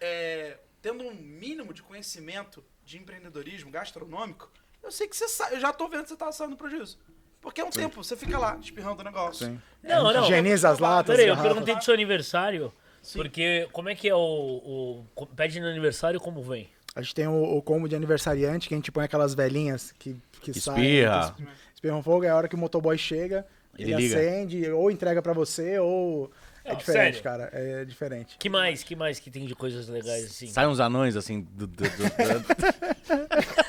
[0.00, 4.50] é, tendo um mínimo de conhecimento de empreendedorismo gastronômico,
[4.82, 5.54] eu sei que você sabe.
[5.56, 6.98] Eu já tô vendo que você tá saindo prejuízo.
[7.40, 9.46] Porque é um tempo, você fica lá, espirrando o negócio.
[9.46, 9.60] Sim.
[9.82, 10.22] Não, não.
[10.24, 11.16] Higieniza as latas.
[11.16, 12.72] Peraí, eu perguntei do seu aniversário.
[13.14, 15.26] Porque como é que é o, o.
[15.34, 16.68] Pede no aniversário como vem?
[16.94, 20.14] A gente tem o, o combo de aniversariante, que a gente põe aquelas velhinhas que,
[20.40, 21.34] que saem, Espirra.
[21.36, 23.44] que es- espirram fogo, é a hora que o motoboy chega,
[23.76, 24.16] Ele ele, liga.
[24.16, 26.30] acende, ou entrega pra você, ou...
[26.64, 27.22] É Não, diferente, sério?
[27.22, 28.36] cara, é diferente.
[28.38, 28.82] Que mais?
[28.84, 30.46] Que mais que tem de coisas legais assim?
[30.46, 31.66] Sai uns anões assim do.
[31.66, 33.62] do, do- do-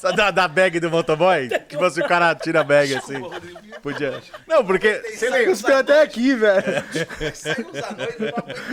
[0.00, 1.48] Só da, da bag do motoboy?
[1.68, 3.14] Tipo assim, o cara tira a bag assim.
[3.80, 4.20] Podia.
[4.48, 5.00] Não, porque.
[5.14, 5.50] Você lembra?
[5.50, 6.62] Cuspiu até aqui, velho.
[7.34, 8.16] Saiu os anões,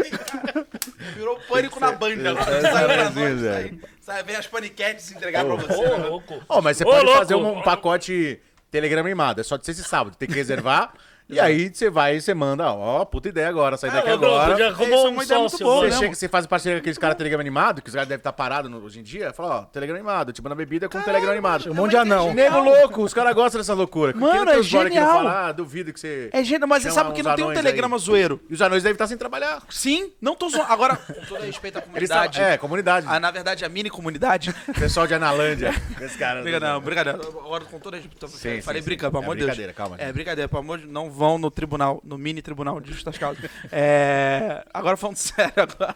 [0.10, 0.68] cara.
[1.16, 2.56] Virou pânico na banda agora.
[2.58, 5.74] É, Saiu os é, anões, é, sai, sai, vem as paniquetes entregar pra você.
[5.76, 6.42] Ô, louco.
[6.50, 7.20] Ó, mas você Ô, pode louco.
[7.20, 8.40] fazer um, um pacote
[8.72, 9.42] Telegram animado.
[9.42, 10.16] É só de sexta e sábado.
[10.16, 10.94] Tem que reservar.
[11.30, 12.72] e aí você vai e você manda.
[12.72, 13.78] Ó, puta ideia agora.
[13.78, 14.58] Sai daqui Ah, não, agora.
[14.58, 15.66] Já É, arrumou é um muito sócio.
[15.66, 15.98] boa, Você, né?
[15.98, 18.72] chega, você faz parceria com aqueles caras Telegram animado, que os caras devem estar parados
[18.84, 19.32] hoje em dia.
[19.34, 21.70] Fala, ó, Telegram animado, tipo na bebida com Telegram animado.
[21.72, 22.34] Um monte de anão.
[22.34, 24.14] Nego louco, os caras gostam dessa loucura.
[24.16, 25.08] Mano, é genial.
[25.08, 26.30] fala, ah, duvido que você.
[26.34, 28.02] É gênio, mas você sabe que não tem um telegrama aí.
[28.02, 28.40] zoeiro.
[28.50, 29.62] E os anões devem estar sem trabalhar.
[29.70, 30.72] Sim, não tô zoando.
[30.72, 32.42] Agora, com todo respeito à comunidade.
[32.42, 33.06] É, comunidade.
[33.10, 34.54] Ah, na verdade, a mini comunidade.
[34.78, 35.74] Pessoal de Analândia.
[36.02, 36.42] Esse cara.
[36.42, 37.20] Brincadeira, não, brincadeira.
[37.20, 38.28] Agora, com todo respeito.
[38.64, 38.96] Falei sim.
[38.98, 39.58] pelo É amor de Deus.
[39.58, 42.94] brincadeira, calma, É brincadeira, pelo amor de Não vão no tribunal, no mini tribunal de
[42.94, 43.44] justas causas.
[43.72, 44.64] É.
[44.74, 45.96] Agora falando sério, agora.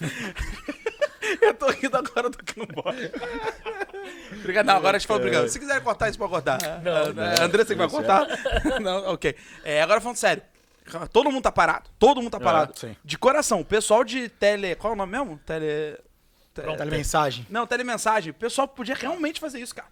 [1.42, 3.10] Eu tô rindo agora do que não pode.
[4.38, 4.66] Obrigado.
[4.66, 5.48] Não, agora a gente fala obrigado.
[5.48, 6.58] Se quiser cortar, isso pode cortar.
[6.82, 8.26] Não, É, André, você que vai cortar?
[8.80, 9.34] Não, ok.
[9.64, 10.42] É, agora falando sério.
[11.12, 11.90] Todo mundo tá parado.
[11.98, 12.78] Todo mundo tá parado.
[12.78, 12.94] sim.
[13.04, 13.60] De coração.
[13.60, 14.76] O pessoal de tele.
[14.76, 15.36] Qual é o nome mesmo?
[15.44, 15.98] Tele.
[16.54, 16.78] te- Pronto.
[16.78, 17.44] Telemensagem.
[17.50, 18.30] não, telemensagem.
[18.30, 19.88] O pessoal podia realmente fazer isso, cara.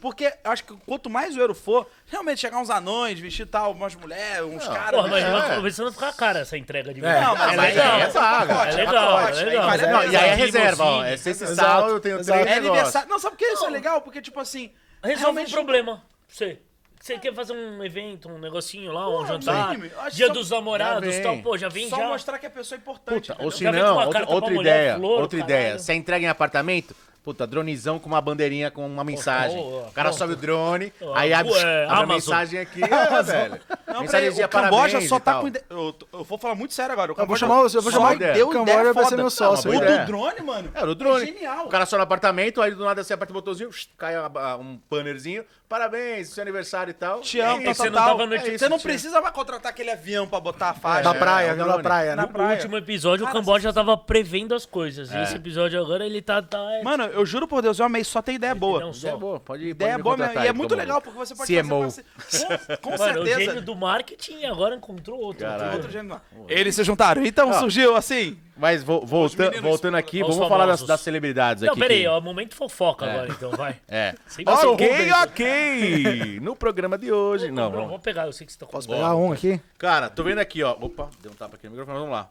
[0.00, 3.94] Porque eu acho que quanto mais zoeiro for, realmente chegar uns anões, vestir tal, umas
[3.94, 4.90] mulheres, uns caras.
[4.92, 5.30] Porra, mas né?
[5.30, 7.20] vai começando a ficar cara essa entrega de É.
[7.20, 7.98] Não, mas é aí legal.
[8.00, 8.54] é paga.
[8.54, 9.66] É legal, é legal.
[9.66, 11.04] vale a Não, e aí é reserva, ó.
[11.04, 13.08] É sábado eu tenho três É aniversário.
[13.08, 14.00] Não, sabe por que isso é legal?
[14.00, 14.70] Porque, tipo assim.
[15.02, 15.96] Resolve um realmente- problema.
[15.96, 16.58] pra Você.
[17.00, 19.76] Você quer fazer um evento, um negocinho lá, um jantar,
[20.10, 22.08] dia só- dos namorados e tal, pô, já vem Só já.
[22.08, 23.30] mostrar que a pessoa é importante.
[23.30, 25.60] Puta, ou se não, outra, outra ideia, flor, outra caralho.
[25.60, 25.78] ideia.
[25.78, 26.96] Você entrega em apartamento,
[27.28, 29.58] puta, dronezão com uma bandeirinha com uma mensagem.
[29.58, 30.18] ó, o cara pronto.
[30.18, 33.60] sobe o drone, Ó, aí abre, é, abre a mensagem aqui, é, velho.
[33.86, 35.64] Não, Mensagem de o Camboja parabéns só tá com ideia.
[35.68, 37.10] Eu, eu vou falar muito sério agora.
[37.10, 38.32] O Eu vou Camboja chamar, o- eu vou chamar ideia.
[38.34, 39.70] deu o Camboja ideia vai ser meu sócio.
[39.70, 40.06] O boa do ideia.
[40.06, 40.70] drone, mano.
[40.74, 41.26] É, no drone.
[41.26, 41.66] Genial.
[41.66, 44.14] O cara só no apartamento, aí do nada você aperta o botãozinho, cai
[44.58, 47.20] um bannerzinho, parabéns, seu aniversário e tal.
[47.20, 49.34] Te amo, É, tal, você tal, não no- É você isso, Você não precisa mais
[49.34, 51.02] contratar aquele avião pra botar a faixa.
[51.02, 51.82] Da É, praia, é o avião da drone.
[51.82, 52.28] praia, Na né?
[52.28, 52.54] No praia.
[52.56, 55.10] último episódio, o Camboja já tava prevendo as coisas.
[55.12, 56.40] E esse episódio agora, ele tá...
[56.42, 58.80] tá é, Mano, eu juro por Deus, eu amei, só tem ideia boa.
[58.80, 59.18] não Ideia só.
[59.18, 60.40] boa, pode, pode Ideia me boa mesmo.
[60.40, 61.82] E é muito legal, porque você pode CMO.
[61.82, 62.58] fazer parceria.
[62.78, 63.40] Com, com Mano, o certeza.
[63.50, 65.46] gênio do marketing agora encontrou outro.
[65.74, 66.22] Outro gênio lá.
[66.48, 67.24] Eles se juntaram.
[67.24, 68.38] Então surgiu assim.
[68.58, 70.86] Mas vo- volta- meninos- voltando aqui, Os vamos falar das, famosos.
[70.88, 71.80] das celebridades Não, aqui.
[71.80, 73.76] peraí, que- ó, momento fofoca agora, então, vai.
[73.88, 74.14] É.
[74.26, 75.12] Sem você, Ok, Rubens.
[75.22, 76.40] ok.
[76.40, 77.46] No programa de hoje.
[77.50, 77.86] Não, Não, vamos.
[77.86, 79.60] vamos pegar, eu sei que você tá com Posso pegar um aqui?
[79.78, 80.72] Cara, tô vendo aqui, ó.
[80.80, 82.28] Opa, deu um tapa aqui no microfone, vamos lá.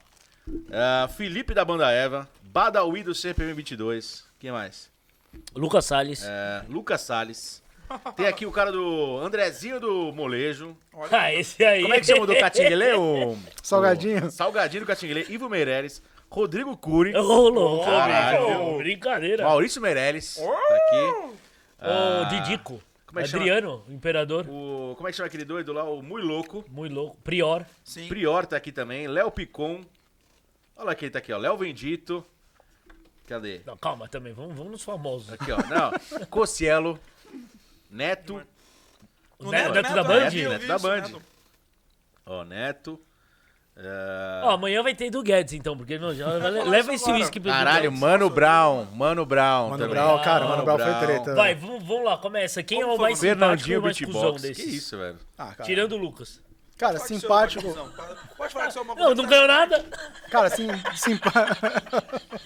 [0.71, 4.23] Ah, Felipe da Banda Eva, Badawi do CPM 22.
[4.39, 4.89] Quem mais?
[5.55, 6.23] Lucas Salles.
[6.25, 7.61] É, Lucas Salles.
[8.17, 10.75] Tem aqui o cara do Andrezinho do Molejo.
[11.11, 11.81] Ah, esse aí.
[11.83, 12.93] Como é que chama o do Catinguelê?
[12.99, 13.37] O...
[13.63, 14.25] Salgadinho.
[14.25, 15.25] o Salgadinho do Catinguelê.
[15.29, 16.01] Ivo Meirelles.
[16.29, 17.15] Rodrigo Cury.
[17.15, 18.47] Ô, louco, Caralho.
[18.47, 18.77] amigo.
[18.77, 19.43] Brincadeira.
[19.43, 20.35] Maurício Meirelles.
[20.35, 21.37] Tá aqui.
[21.81, 22.81] Ô, Didico.
[23.05, 23.43] como é que chama?
[23.43, 24.45] Adriano, imperador.
[24.49, 25.83] O, como é que chama aquele doido lá?
[25.83, 26.65] O Mui Louco.
[26.69, 27.17] Muito louco.
[27.23, 27.65] Prior.
[27.83, 28.07] Sim.
[28.07, 29.07] Prior tá aqui também.
[29.07, 29.81] Léo Picon.
[30.75, 31.37] Olha quem tá aqui, ó.
[31.37, 32.23] Léo Vendito.
[33.25, 33.61] Cadê?
[33.65, 35.33] Não, calma também, vamos, vamos nos famosos.
[35.33, 35.57] Aqui, ó.
[35.57, 36.25] Não.
[36.27, 36.99] Cocielo.
[37.89, 38.41] Neto.
[39.39, 40.29] O Neto, Neto da Band?
[40.29, 41.21] Neto, Neto da Band.
[42.25, 42.99] Ó, Neto.
[43.79, 47.51] É, Ó, amanhã vai ter do Guedes, então, porque não, já, leva esse uísque pro
[47.51, 47.91] Caralho.
[47.91, 48.87] Mano Brown.
[48.93, 49.69] Mano Brown.
[49.69, 49.89] Mano também.
[49.95, 50.99] Brown, cara, Mano Brown foi Brown.
[50.99, 51.35] treta.
[51.35, 52.63] Vai, vamos, vamos lá, começa.
[52.63, 53.29] Quem é o Como mais foi?
[53.29, 54.57] simpático e o mais cuzão desses?
[54.57, 55.17] Que isso, velho?
[55.37, 55.63] Ah, cara.
[55.63, 56.41] Tirando o Lucas.
[56.75, 57.91] Cara, Pode simpático.
[58.35, 59.85] Pode falar que você é uma Não, não ganhou nada.
[60.29, 61.67] Cara, sim, simpático.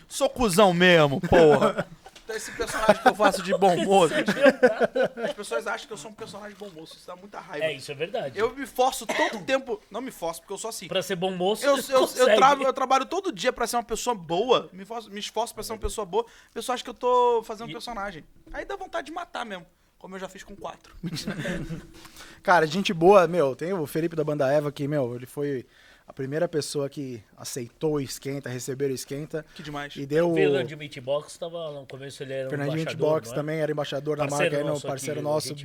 [0.08, 1.86] Sou cuzão mesmo, porra.
[2.32, 4.14] Então esse personagem que eu faço de bom moço.
[5.24, 6.96] As pessoas acham que eu sou um personagem bom moço.
[6.96, 7.66] Isso dá muita raiva.
[7.66, 8.38] É, isso é verdade.
[8.40, 9.82] Eu me forço todo tempo.
[9.92, 10.88] Não me forço, porque eu sou assim.
[10.88, 13.84] Pra ser bom moço, Eu, eu, eu, travo- eu trabalho todo dia pra ser uma
[13.84, 14.70] pessoa boa.
[14.72, 16.26] Me, forço- me esforço pra ser uma pessoa boa.
[16.50, 18.24] A pessoa acha que eu tô fazendo um personagem.
[18.54, 19.66] Aí dá vontade de matar mesmo.
[20.00, 20.96] Como eu já fiz com quatro.
[22.42, 25.66] Cara, gente boa, meu, tem o Felipe da Banda Eva que, meu, ele foi
[26.12, 29.96] a primeira pessoa que aceitou o esquenta, recebeu o esquenta Que demais.
[29.96, 33.28] e deu O o Fernandinho Meatbox tava no começo, ele era um Fernandinho embaixador, Hitbox
[33.30, 33.36] não é?
[33.38, 35.56] também era embaixador da marca nosso parceiro aqui, nosso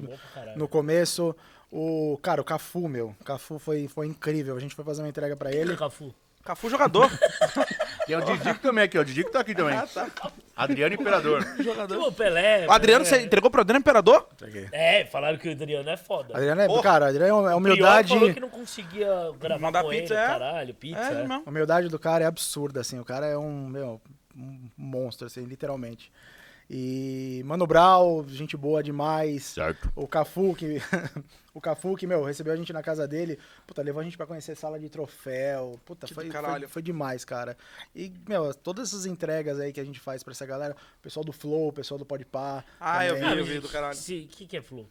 [0.54, 1.34] no começo.
[1.68, 4.56] O, cara, o Cafu, meu, o Cafu foi, foi incrível.
[4.56, 5.76] A gente foi fazer uma entrega pra ele.
[5.76, 6.14] Cafu.
[6.44, 7.10] Cafu jogador.
[8.06, 9.02] Tem o Didico também aqui, ó.
[9.02, 9.74] O Didico tá aqui também.
[9.76, 10.08] ah, tá.
[10.54, 11.44] Adriano Imperador.
[12.06, 12.66] O Pelé.
[12.66, 13.18] O Adriano, Pelé.
[13.18, 14.28] você entregou pro Adriano Imperador?
[14.72, 16.36] É, falaram que o Adriano é foda.
[16.36, 16.82] Adriano é, Porra.
[16.82, 18.08] cara, Adriano é O Prior humildade.
[18.14, 20.26] falou que não conseguia gravar Mandar com pizza, ele, é?
[20.26, 21.00] caralho, pizza.
[21.00, 21.26] É, é.
[21.26, 21.42] não.
[21.44, 22.98] A humildade do cara é absurda, assim.
[22.98, 24.00] O cara é um, meu,
[24.36, 26.12] um monstro, assim, literalmente.
[26.68, 29.44] E Mano Brown, gente boa demais.
[29.44, 29.90] Certo.
[29.94, 30.80] O Cafu, que.
[31.56, 33.38] o Cafu, que, meu, recebeu a gente na casa dele.
[33.66, 35.80] Puta, levou a gente pra conhecer sala de troféu.
[35.86, 37.56] Puta, foi, foi, foi demais, cara.
[37.94, 41.24] E, meu, todas essas entregas aí que a gente faz pra essa galera, o pessoal
[41.24, 42.62] do Flow, o pessoal do Podpah.
[42.78, 43.32] Ah, eu também.
[43.32, 43.98] vi, eu vi do caralho.
[43.98, 44.86] O que, que é Flu?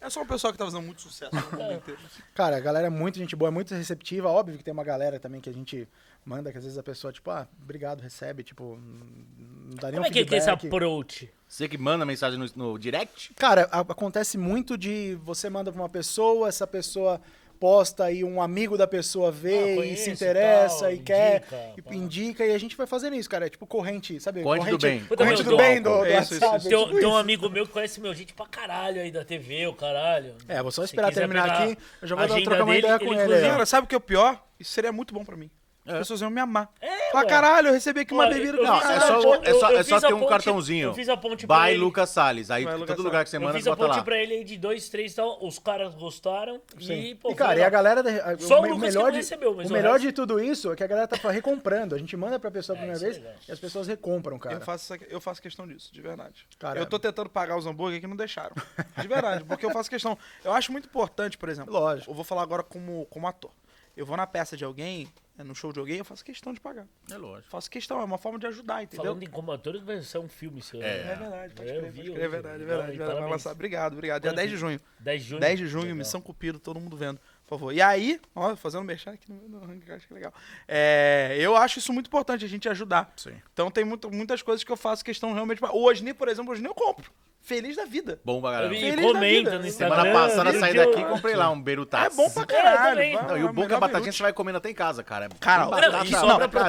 [0.00, 2.00] É só um pessoal que tá fazendo muito sucesso no mundo inteiro.
[2.34, 4.28] Cara, a galera é muito gente boa, é muito receptiva.
[4.28, 5.88] Óbvio que tem uma galera também que a gente
[6.24, 10.02] manda, que às vezes a pessoa, tipo, ah, obrigado, recebe, tipo, não dá nem Como
[10.04, 11.30] um é que é que é esse approach?
[11.48, 13.32] Você que manda mensagem no, no direct?
[13.34, 17.20] Cara, a- acontece muito de você manda pra uma pessoa, essa pessoa
[17.60, 20.98] posta e um amigo da pessoa vê Ah, e conheço se e interessa tal, e
[20.98, 23.46] quer, indica, e indica, e a gente vai fazendo isso, cara.
[23.46, 24.42] É tipo corrente, sabe?
[24.42, 25.04] Corrente do bem.
[25.04, 26.68] Corrente do meu, bem do, do É isso, isso, WhatsApp, isso.
[26.68, 29.24] Tem, um- tipo tem um amigo meu que conhece meu gente pra caralho aí da
[29.24, 30.34] TV, o caralho.
[30.48, 32.98] É, vou só Se esperar terminar aqui, eu já vou dar, trocar uma dele, ideia
[32.98, 33.48] com ele, inclusive.
[33.48, 34.44] Cara, sabe o que é o pior?
[34.58, 35.50] Isso seria muito bom pra mim.
[35.86, 36.70] As pessoas iam me amar.
[36.80, 37.28] É, Falar, ué.
[37.28, 38.56] caralho, eu recebi aqui uma bebida.
[38.56, 39.20] eu Não, é a só, é
[39.52, 40.88] só, eu é só fiz a ter um ponte- cartãozinho.
[40.88, 41.78] eu fiz a ponte pra By ele.
[41.80, 42.50] Lucas Salles.
[42.50, 44.02] Aí Vai, todo Lucas lugar que você Eu manda, fiz você a bota ponte lá.
[44.04, 45.44] pra ele aí de dois, três e tal.
[45.46, 46.58] Os caras gostaram.
[46.80, 46.94] Sim.
[46.94, 48.02] E, pô, E, cara, foi e a galera.
[48.02, 50.12] da- Só o me- Lucas que não de, recebeu, mas o o melhor resto- de
[50.12, 51.94] tudo isso é que a galera tá recomprando.
[51.94, 53.38] A gente manda pra pessoa a primeira isso é vez legal.
[53.46, 54.54] e as pessoas recompram, cara.
[54.56, 56.46] Eu faço, essa- eu faço questão disso, de verdade.
[56.58, 58.56] Cara, eu tô tentando pagar os hambúrguer que não deixaram.
[58.98, 60.16] De verdade, porque eu faço questão.
[60.42, 61.72] Eu acho muito importante, por exemplo.
[61.74, 62.10] Lógico.
[62.10, 63.50] Eu vou falar agora como, como ator.
[63.96, 66.60] Eu vou na peça de alguém, é no show de alguém, eu faço questão de
[66.60, 66.86] pagar.
[67.10, 67.50] É lógico.
[67.50, 69.04] Faço questão, é uma forma de ajudar, entendeu?
[69.06, 70.80] Falando em combatores, vai ser um filme seu.
[70.80, 71.02] É.
[71.04, 71.12] né?
[71.12, 73.20] É verdade, pode É, crer, pode crer, hoje, é verdade, é verdade, verdade.
[73.20, 73.50] Vai lançar.
[73.52, 74.22] Obrigado, obrigado.
[74.22, 74.80] Dia Quando 10 que- de junho.
[75.00, 75.40] 10 de junho.
[75.40, 75.96] 10 de junho, Legal.
[75.98, 77.72] Missão Cupido, todo mundo vendo, por favor.
[77.74, 80.32] E aí, ó, fazendo merchan aqui no, no ranking, acho que é legal.
[80.68, 83.12] É, eu acho isso muito importante, a gente ajudar.
[83.16, 83.34] Sim.
[83.52, 85.60] Então tem muito- muitas coisas que eu faço questão realmente.
[85.64, 87.10] Osni, por exemplo, o Osni eu compro.
[87.44, 88.18] Feliz da vida.
[88.24, 88.74] Bom pra Eu caramba.
[88.74, 89.96] da comenta no Instagram.
[90.02, 92.06] Semana passada vídeo- saí daqui e comprei lá um berutaço.
[92.06, 92.96] É bom pra É, caralho.
[92.96, 94.74] vai Não, e lá, o bom é que a batatinha você vai comendo até em
[94.74, 95.28] casa, cara.
[95.38, 96.62] Cara, Tem não, batata e pra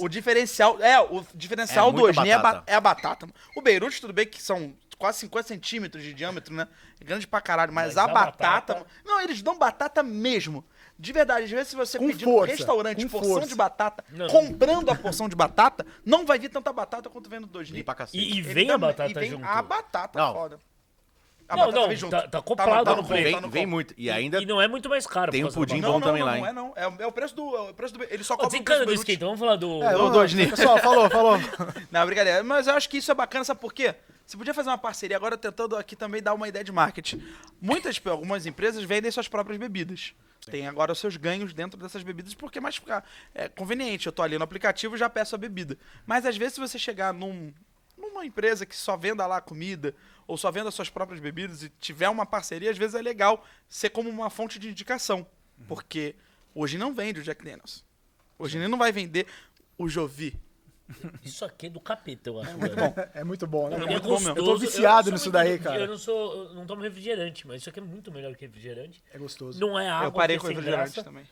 [0.00, 0.78] o diferencial.
[0.80, 2.32] É, o diferencial É do muita Osni é,
[2.66, 3.26] é a batata.
[3.54, 6.66] O Beirute, tudo bem que são quase 50 centímetros de diâmetro, né?
[6.98, 7.70] É grande pra caralho.
[7.74, 10.64] Mas, Mas a, a batata, batata- Não, eles dão batata mesmo.
[10.98, 13.48] De verdade, às vezes, se você Com pedir força, no restaurante com porção força.
[13.48, 14.26] de batata, Não.
[14.28, 17.80] comprando a porção de batata, não vai vir tanta batata quanto vem no do Osni.
[17.80, 18.18] E pra cacete.
[18.18, 19.44] E, e vem a batata e vem junto.
[19.44, 20.32] A batata Não.
[20.32, 20.58] foda.
[21.48, 23.22] A Não, batata não, vem tá- tá acoplado tá no no preço.
[23.24, 23.94] tá Vem, no vem muito.
[23.96, 25.30] E ainda E não é muito mais caro.
[25.30, 26.72] tem um pudim bom Não, não, também não, lá, não é não.
[26.74, 27.56] É, o- é o preço do.
[27.56, 29.80] É o preço do ele só cobra Desencana do skate, vamos falar do...
[29.82, 30.48] É, do- vamos- do Osni.
[30.48, 31.38] Pessoal, falou, falou.
[31.92, 32.42] Não, brincadeira.
[32.42, 33.94] Mas eu acho que isso é bacana, sabe por quê?
[34.26, 37.22] Você podia fazer uma parceria, agora tentando aqui também dar uma ideia de marketing.
[37.60, 40.14] Muitas, algumas empresas vendem suas próprias bebidas.
[40.50, 43.04] Tem agora os seus ganhos dentro dessas bebidas, porque é mais ficar
[43.34, 44.06] é, conveniente.
[44.06, 45.76] Eu tô ali no aplicativo e já peço a bebida.
[46.06, 47.52] Mas às vezes, se você chegar num,
[47.98, 49.92] numa empresa que só venda lá comida,
[50.24, 53.90] ou só venda suas próprias bebidas e tiver uma parceria, às vezes é legal ser
[53.90, 55.26] como uma fonte de indicação.
[55.66, 56.14] Porque
[56.54, 57.84] hoje não vende o Jack Daniels.
[58.38, 59.26] Hoje ele não vai vender
[59.76, 60.38] o Jovi.
[61.24, 62.56] Isso aqui é do capeta, eu acho.
[62.56, 62.94] Muito velho.
[62.94, 63.02] bom.
[63.14, 63.76] É muito bom, né?
[63.76, 64.34] É muito bom mesmo.
[64.34, 64.38] gostoso.
[64.38, 65.80] Eu tô viciado não nisso daí, muito- cara.
[65.80, 69.02] Eu não sou, eu não tomo refrigerante, mas isso aqui é muito melhor que refrigerante.
[69.12, 69.58] É gostoso.
[69.60, 70.06] Não é água.
[70.08, 71.02] eu parei com é refrigerante graça.
[71.04, 71.24] também.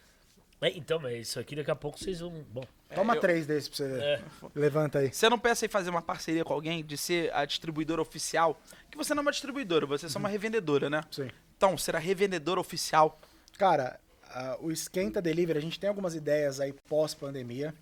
[0.60, 2.30] É, então, mas isso aqui daqui a pouco vocês vão.
[2.50, 2.64] Bom.
[2.94, 4.02] Toma eu- três desses pra você ver.
[4.02, 4.22] É.
[4.54, 5.12] Levanta aí.
[5.12, 8.58] Você não pensa em fazer uma parceria com alguém, de ser a distribuidora oficial?
[8.90, 11.02] Que você não é uma distribuidora, você é só uma revendedora, né?
[11.10, 11.28] Sim.
[11.56, 13.20] Então, ser a revendedora oficial.
[13.58, 17.74] Cara, ah, o Esquenta Delivery, a gente tem algumas ideias aí pós-pandemia,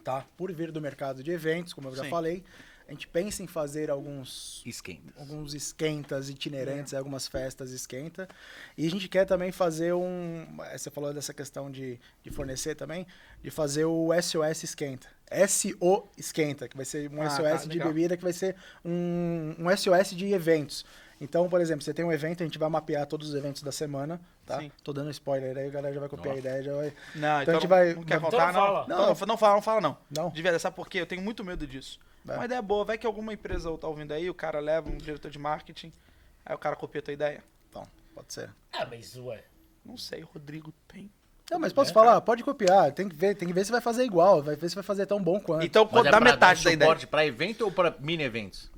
[0.00, 0.24] tá?
[0.36, 2.10] Por vir do mercado de eventos, como eu já Sim.
[2.10, 2.44] falei.
[2.88, 5.12] A gente pensa em fazer alguns Esquenta.
[5.16, 8.28] alguns esquentas itinerantes, algumas festas esquenta.
[8.76, 10.44] E a gente quer também fazer um.
[10.72, 13.06] Você falou dessa questão de, de fornecer também,
[13.44, 15.06] de fazer o SOS esquenta.
[15.46, 17.88] SO esquenta, que vai ser um Ah, SOS tá, de legal.
[17.88, 20.84] bebida, que vai ser um, um SOS de eventos.
[21.20, 23.70] Então, por exemplo, você tem um evento, a gente vai mapear todos os eventos da
[23.70, 24.60] semana, tá?
[24.60, 24.70] Sim.
[24.84, 26.92] Tô dando spoiler aí, a galera já vai copiar a ideia, já vai.
[27.14, 28.66] Não, Então a gente vai- Não quer então contar, não não?
[28.66, 28.80] fala.
[28.88, 29.14] Não, Não.
[29.14, 29.96] não, não fala, não fala, não.
[30.10, 30.30] Não?
[30.30, 31.00] De verdade, sabe por quê?
[31.00, 31.98] Eu tenho muito medo disso.
[32.24, 32.36] Vai.
[32.36, 35.30] Uma ideia boa, vai que alguma empresa tá ouvindo aí, o cara leva um diretor
[35.30, 35.92] de marketing,
[36.44, 37.42] aí o cara copia a tua ideia.
[37.68, 38.50] Então, pode ser.
[38.72, 39.42] Ah, mas ué.
[39.84, 41.10] Não sei, Rodrigo tem.
[41.50, 44.04] Não, mas posso falar, pode copiar, tem que ver, tem que ver se vai fazer
[44.04, 45.64] igual, vai ver se vai fazer tão bom quanto.
[45.66, 46.88] Então, Mas é dá pra metade da ideia.
[46.88, 48.70] suporte pra evento ou pra mini eventos?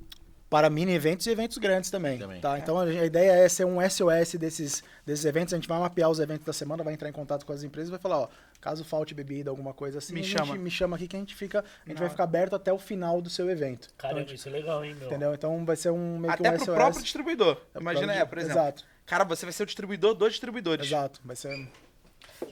[0.52, 2.18] Para mini eventos e eventos grandes também.
[2.18, 2.40] Também.
[2.40, 2.58] Tá?
[2.58, 5.54] Então a a ideia é ser um SOS desses, desses eventos.
[5.54, 7.88] A gente vai mapear os eventos da semana, vai entrar em contato com as empresas
[7.88, 8.28] e vai falar, ó,
[8.60, 10.44] caso falte bebida, alguma coisa assim, Me a chama.
[10.46, 12.70] gente me chama aqui que a gente fica, a gente Na vai ficar aberto até
[12.70, 13.88] o final do seu evento.
[13.96, 15.06] Então, Caramba, gente- isso é legal, hein, meu?
[15.08, 15.32] entendeu?
[15.34, 16.74] Então vai ser um meio Até que um pro SOS.
[16.74, 17.56] próprio distribuidor.
[17.80, 18.60] Imagina, próprio- é, por exemplo.
[18.60, 20.86] Exato, Cara, você vai ser o distribuidor dos distribuidores.
[20.86, 21.18] exato.
[21.24, 21.66] Vai ser.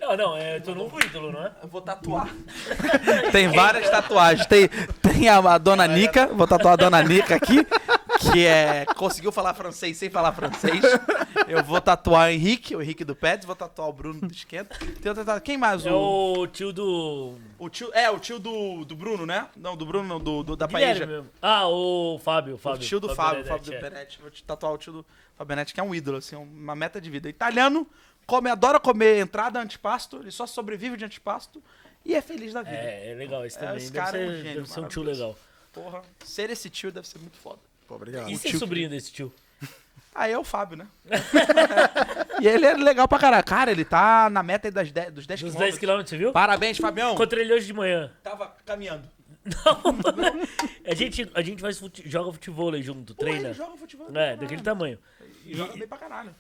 [0.01, 1.53] Não, não, é tô novo ídolo, não é?
[1.63, 2.29] Eu vou tatuar.
[3.33, 4.47] tem várias tatuagens.
[4.47, 4.69] Tem,
[5.21, 7.67] tem a, a dona Nica, vou tatuar a dona Nica aqui,
[8.21, 8.87] que é.
[8.97, 10.81] Conseguiu falar francês sem falar francês.
[11.47, 14.77] Eu vou tatuar o Henrique, o Henrique do Pets, vou tatuar o Bruno do Esquenta.
[14.79, 15.85] Tem Quem mais?
[15.85, 17.35] É O, o tio do.
[17.59, 17.91] o tio.
[17.93, 19.47] É, o tio do, do Bruno, né?
[19.57, 21.07] Não, do Bruno, não, do, do- da Guilherme Paeja.
[21.07, 21.29] mesmo.
[21.43, 22.81] Ah, o Fábio, O Fábio.
[22.87, 24.07] tio do Fábio, Benedetti, Fábio do é.
[24.23, 25.07] Vou te tatuar o tio do
[25.37, 27.29] Fábio Benetti, que é um ídolo, assim, uma meta de vida.
[27.29, 27.87] Italiano,
[28.27, 31.63] come, adora comer entrada antipasto, ele só sobrevive de antipasto
[32.11, 32.77] e é feliz da vida.
[32.77, 33.77] É, é legal esse É, também.
[33.77, 35.39] esse deve cara é um ser, gênio, deve ser um tio legal.
[35.73, 37.59] Porra, ser esse tio deve ser muito foda.
[37.87, 38.29] Pô, obrigado.
[38.31, 39.33] E ser sobrinho desse tio?
[40.13, 40.89] Aí é o Fábio, né?
[42.43, 43.45] e ele é legal pra caralho.
[43.45, 45.71] Cara, ele tá na meta aí das 10, dos 10 Dos quilômetros.
[45.75, 46.33] 10 quilômetros, você viu?
[46.33, 47.13] Parabéns, Fabião.
[47.15, 48.11] Encontrei ele hoje de manhã.
[48.23, 49.09] Tava caminhando.
[50.85, 53.55] A gente, a gente faz fute, joga futebol aí junto, Pô, ele treina.
[53.55, 54.09] joga futebol.
[54.15, 54.99] É, daquele tamanho.
[55.47, 56.35] E joga bem pra caralho.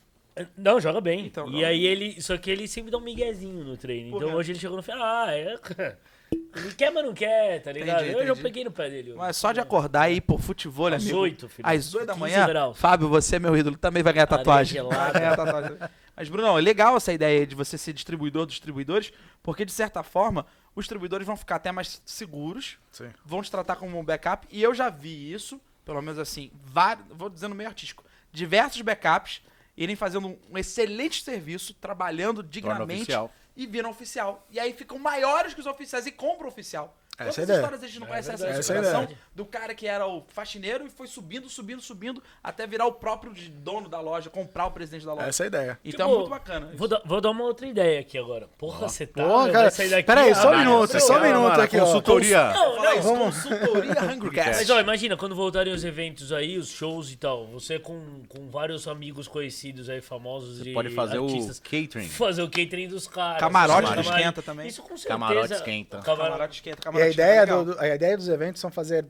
[0.56, 1.26] Não, joga bem.
[1.26, 2.20] Então, e joga aí ele.
[2.20, 4.16] Só que ele sempre dá um miguezinho no treino.
[4.16, 5.02] Então hoje ele chegou no final.
[5.02, 5.56] Ah, é.
[6.54, 8.04] Ele quer, mas não quer, tá ligado?
[8.04, 9.14] Entendi, eu já peguei no pé dele.
[9.16, 11.18] Mas só de acordar e ir por futebol, Às amigo.
[11.18, 11.68] 8, filho.
[11.68, 12.78] Às 8 da 15 manhã, graus.
[12.78, 14.82] Fábio, você é meu ídolo, também vai ganhar Areia tatuagem.
[14.82, 15.76] Vai ganhar tatuagem.
[16.16, 20.02] Mas, Brunão, é legal essa ideia de você ser distribuidor dos distribuidores, porque, de certa
[20.02, 23.10] forma, os distribuidores vão ficar até mais seguros, Sim.
[23.24, 27.06] vão te tratar como um backup, e eu já vi isso, pelo menos assim, vários,
[27.10, 29.40] vou dizendo meio artístico, diversos backups
[29.80, 33.10] irem fazendo um excelente serviço, trabalhando dignamente,
[33.56, 34.46] e viram oficial.
[34.50, 36.94] E aí ficam maiores que os oficiais e compram oficial.
[37.20, 37.56] Essa é a Quantas ideia.
[37.58, 40.90] histórias a gente não conhece essa, Essa é do cara que era o faxineiro e
[40.90, 45.12] foi subindo, subindo, subindo, até virar o próprio dono da loja, comprar o presidente da
[45.14, 45.26] loja.
[45.28, 45.78] Essa é a ideia.
[45.84, 46.70] Então Tipo, é muito bacana.
[46.74, 48.48] Vou dar, vou dar uma outra ideia aqui agora.
[48.58, 49.22] Porra, você tá.
[49.22, 50.06] Meu, cara, vai sair daqui.
[50.06, 51.78] pera aí, só um minuto, só um minuto aqui.
[51.78, 52.44] Consultoria.
[52.52, 52.98] Não, Fala não.
[52.98, 54.56] isso, consultoria Hungry Cast.
[54.56, 58.48] Mas ó, imagina, quando voltarem os eventos aí, os shows e tal, você com, com
[58.48, 62.08] vários amigos conhecidos aí, famosos e Pode fazer artistas, o catering.
[62.08, 63.40] fazer o catering dos caras.
[63.40, 64.66] Camarote esquenta também.
[64.68, 65.08] Isso com certeza.
[65.08, 65.98] Camarote esquenta.
[65.98, 66.30] Camarote.
[66.30, 69.04] Camarote esquenta, E camarote ideia, esquenta, do, a ideia dos eventos são fazer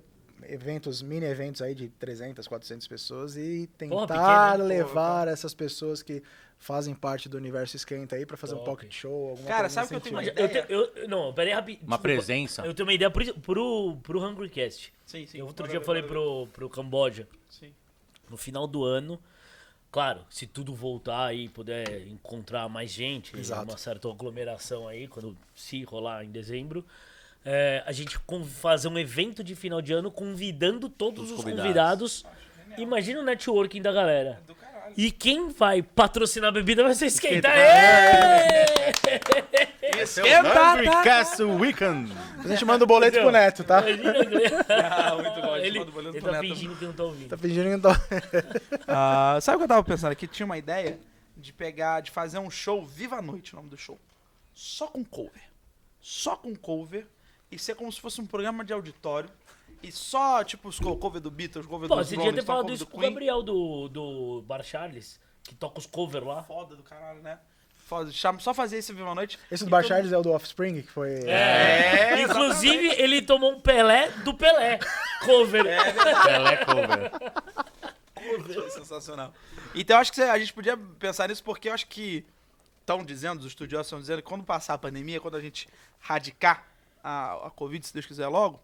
[0.49, 4.07] eventos, mini eventos aí de 300, 400 pessoas e tentar
[4.55, 6.23] pequeno, levar essas pessoas que
[6.59, 8.71] fazem parte do universo esquenta aí pra fazer um Top.
[8.71, 11.53] pocket show, alguma Cara, coisa sabe que eu tenho uma Eu, te- eu, não, peraí
[11.53, 11.87] rapidinho.
[11.87, 12.03] Uma desculpa.
[12.03, 12.67] presença.
[12.67, 14.93] Eu tenho uma ideia pro, pro, pro HungryCast.
[15.07, 15.39] Sim, sim.
[15.39, 17.27] Eu outro dia ver, falei pro, pro Camboja.
[17.49, 17.73] Sim.
[18.29, 19.19] No final do ano,
[19.91, 23.71] claro, se tudo voltar e puder encontrar mais gente, Exato.
[23.71, 26.85] uma certa aglomeração aí, quando se rolar em dezembro,
[27.45, 28.19] é, a gente
[28.61, 32.23] fazer um evento de final de ano convidando todos Os os convidados.
[32.23, 32.27] convidados.
[32.79, 34.41] Imagina o networking da galera.
[34.97, 37.49] E quem vai patrocinar a bebida vai ser esquenta.
[37.49, 38.67] Ê!
[40.03, 41.03] Esquenta, Hungry tá?
[41.03, 42.13] Castle Weekend.
[42.45, 43.83] A gente manda o boleto pro Neto, tá?
[43.83, 43.91] Que-
[44.69, 45.57] Ah, muito bom.
[45.57, 45.85] Ele,
[46.21, 47.29] tá fingindo que não tá ouvindo.
[47.29, 47.93] Tá pedindo então.
[48.89, 50.27] Ah, sabe o que eu tava pensando aqui?
[50.27, 50.99] Tinha uma ideia
[51.37, 53.99] de pegar, de fazer um show Viva a Noite, o nome do show.
[54.55, 55.43] Só com cover.
[56.01, 57.07] Só com cover.
[57.51, 59.29] E ser como se fosse um programa de auditório.
[59.83, 62.45] E só, tipo, os co- cover do Beatles, cover Pô, dos você Rolling devia ter
[62.45, 63.11] Stones, falado cover isso do com o Queen.
[63.13, 66.43] Gabriel do, do Bar Charles, que toca os covers lá.
[66.43, 67.39] Foda do caralho, né?
[68.39, 69.37] Só fazer esse Viva a Noite.
[69.51, 71.25] Esse do Bar todo- Charles é o do Offspring, que foi...
[71.25, 74.79] É, Inclusive, ele tomou um Pelé do Pelé.
[75.25, 75.65] Cover.
[76.23, 77.11] Pelé cover.
[78.55, 79.33] Foi sensacional.
[79.75, 82.25] Então eu acho que a gente podia pensar nisso porque eu acho que
[82.81, 86.65] estão dizendo, os estudiosos estão dizendo que quando passar a pandemia, quando a gente radicar
[87.03, 88.61] a, a Covid, se Deus quiser logo,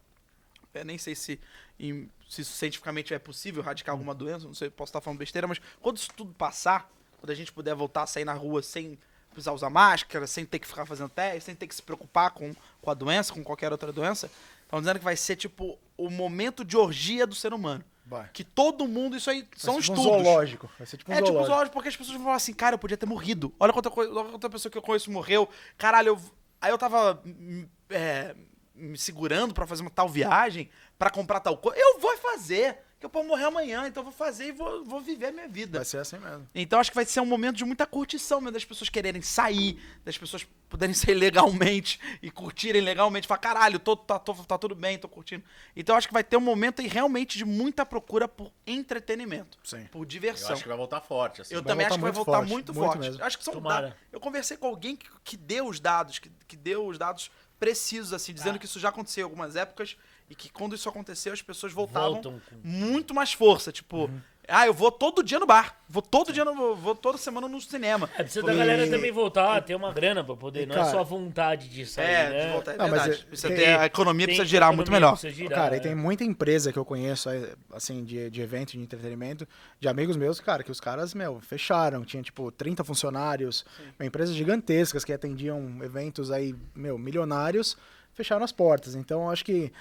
[0.75, 1.41] eu nem sei se,
[1.81, 5.47] em- se isso cientificamente é possível radicar alguma doença, não sei, posso estar falando besteira,
[5.49, 8.99] mas quando isso tudo passar, quando a gente puder voltar a sair na rua sem
[9.33, 12.55] precisar usar máscara, sem ter que ficar fazendo teste, sem ter que se preocupar com,
[12.81, 14.31] com a doença, com qualquer outra doença,
[14.63, 17.85] estão dizendo que vai ser tipo o momento de orgia do ser humano.
[18.07, 18.29] Vai.
[18.33, 20.21] Que todo mundo, isso aí são Vai ser tipo estudos.
[20.21, 20.71] um zoológico.
[20.79, 21.51] Vai ser tipo um É tipo zoológico.
[21.53, 23.53] zoológico, porque as pessoas vão falar assim, cara, eu podia ter morrido.
[23.59, 25.49] Olha quanta, coisa, olha quanta pessoa que eu conheço morreu.
[25.77, 26.21] Caralho, eu,
[26.67, 28.35] aí eu tava hum, é,
[28.75, 31.79] me segurando pra fazer uma tal viagem, pra comprar tal coisa.
[31.81, 35.27] Eu vou fazer, eu posso morrer amanhã, então eu vou fazer e vou, vou viver
[35.27, 35.79] a minha vida.
[35.79, 36.49] Vai ser assim mesmo.
[36.55, 39.81] Então acho que vai ser um momento de muita curtição mesmo, das pessoas quererem sair,
[40.05, 43.27] das pessoas poderem sair legalmente e curtirem legalmente.
[43.27, 45.43] Falar, caralho, tô, tá, tô- tá tudo bem, tô curtindo.
[45.75, 49.85] Então acho que vai ter um momento aí realmente de muita procura por entretenimento, Sim.
[49.91, 50.53] por Eu diversão.
[50.53, 51.55] acho que vai voltar forte, assim.
[51.55, 52.99] Eu Vai também acho que vai voltar forte, muito, muito forte.
[53.01, 53.25] mesmo.
[53.25, 53.93] Acho que são dados.
[54.13, 58.13] Eu conversei com alguém que, que deu os dados, que, que deu os dados precisos,
[58.13, 59.97] assim, dizendo que isso já aconteceu em algumas épocas
[60.29, 63.71] e que quando isso aconteceu as pessoas voltavam Voltam com- muito mais força.
[63.71, 64.11] Tipo,
[64.49, 67.61] ah, eu vou todo dia no bar, vou todo dia, no, vou toda semana no
[67.61, 68.09] cinema.
[68.15, 70.63] É, precisa da galera também voltar, ter uma grana pra poder.
[70.63, 72.47] E, não é só a vontade de sair, É, né?
[72.47, 73.23] de voltar, é Não, mas verdade.
[73.23, 75.19] é- Precisa tem- ter, a economia precisa girar muito economia, melhor.
[75.19, 75.79] precisa girar, Cara, é.
[75.79, 79.49] e tem muita empresa que eu conheço, aí, assim, de, de evento, de entretenimento,
[79.81, 82.05] de amigos meus, cara, que os caras, meu, fecharam.
[82.05, 83.65] Tinha, tipo, 30 funcionários,
[84.01, 87.77] empresas gigantescas que atendiam eventos aí, meu, milionários,
[88.15, 88.95] fecharam as portas.
[88.95, 89.73] Então, eu acho que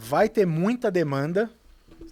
[0.00, 1.50] vai ter muita demanda,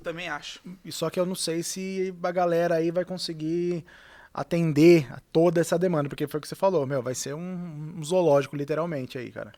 [0.03, 0.61] Também acho.
[0.85, 3.85] e só que eu não sei se a galera aí vai conseguir
[4.33, 7.95] atender a toda essa demanda, porque foi o que você falou, meu, vai ser um,
[7.99, 9.53] um zoológico, literalmente, aí, cara.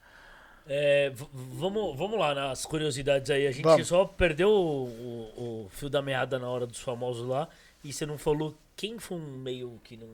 [0.66, 3.46] É, vamos, vamos lá nas curiosidades aí.
[3.46, 3.88] A gente Vamos.
[3.88, 7.48] só perdeu o, o- o fio da meada na hora dos famosos lá.
[7.82, 10.08] E você não falou quem foi um meio que não.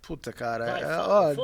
[0.00, 0.64] Puta, cara.
[0.66, 1.34] Vai, é, ó,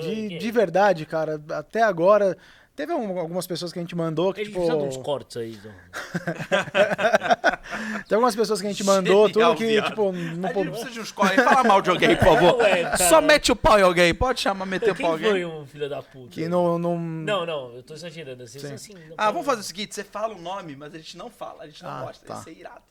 [0.00, 2.36] de, de verdade, cara, até agora.
[2.78, 4.60] Teve um- algumas pessoas que a gente mandou que, Ele tipo.
[4.64, 5.54] precisa de uns cortes aí.
[5.58, 5.72] então.
[8.08, 9.88] Tem algumas pessoas que a gente mandou, Genial, tudo que, viado.
[9.88, 11.42] tipo, não A pô- gente precisa de uns cortes.
[11.42, 12.56] Fala mal de alguém, por favor.
[12.58, 12.96] Ué.
[12.96, 14.14] Só mete o pau em alguém.
[14.14, 15.44] Pode chamar, meter o pau em foi alguém.
[15.44, 16.28] um filho da puta?
[16.30, 16.78] que não.
[16.78, 16.96] não...
[16.96, 18.44] Não, não, eu tô exagerando.
[18.44, 18.74] Assim, Sim.
[18.74, 21.16] assim, não Ah, pode- vamos fazer o seguinte: você fala o nome, mas a gente
[21.16, 22.24] não fala, a gente não Ah, gosta.
[22.26, 22.34] tá.
[22.38, 22.82] Isso é irado.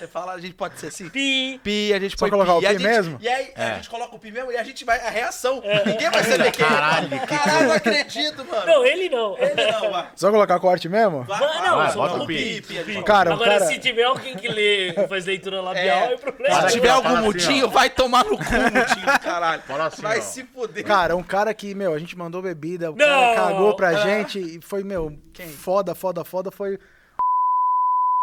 [0.00, 1.08] Você fala, a gente pode ser assim.
[1.08, 1.60] Pi!
[1.62, 3.18] Pi, a gente Só põe colocar o E a pi gente- mesmo?
[3.20, 3.62] E aí É.
[3.64, 4.98] a gente coloca o pi mesmo e a gente vai.
[5.00, 5.62] A reação.
[5.86, 6.68] Ninguém vai saber quem é.
[6.68, 8.66] Caralho, Caralho, não acredito, mano.
[8.66, 9.36] Não, ele não.
[9.38, 10.08] Ele não, vai.
[10.16, 11.22] Só colocar corte mesmo?
[11.24, 12.62] Vai, Vai, não, vai, só bota não, o pi.
[12.62, 13.66] Pi, pi, Cara, o Agora, cara.
[13.66, 16.16] se tiver alguém que lê, faz leitura labial, é, É.
[16.16, 16.62] problema.
[16.68, 17.68] Se tiver algum assim, mudinho, ó.
[17.68, 19.62] vai tomar no cu, mudinho do caralho.
[19.62, 20.84] Fala assim, vai se fuder.
[20.84, 23.06] Cara, um cara que, meu, a gente mandou bebida, o Não!
[23.06, 23.94] cara cagou pra Ah.
[23.96, 25.48] gente e foi, meu, Quem?
[25.48, 26.78] foda, foda, foda, foi.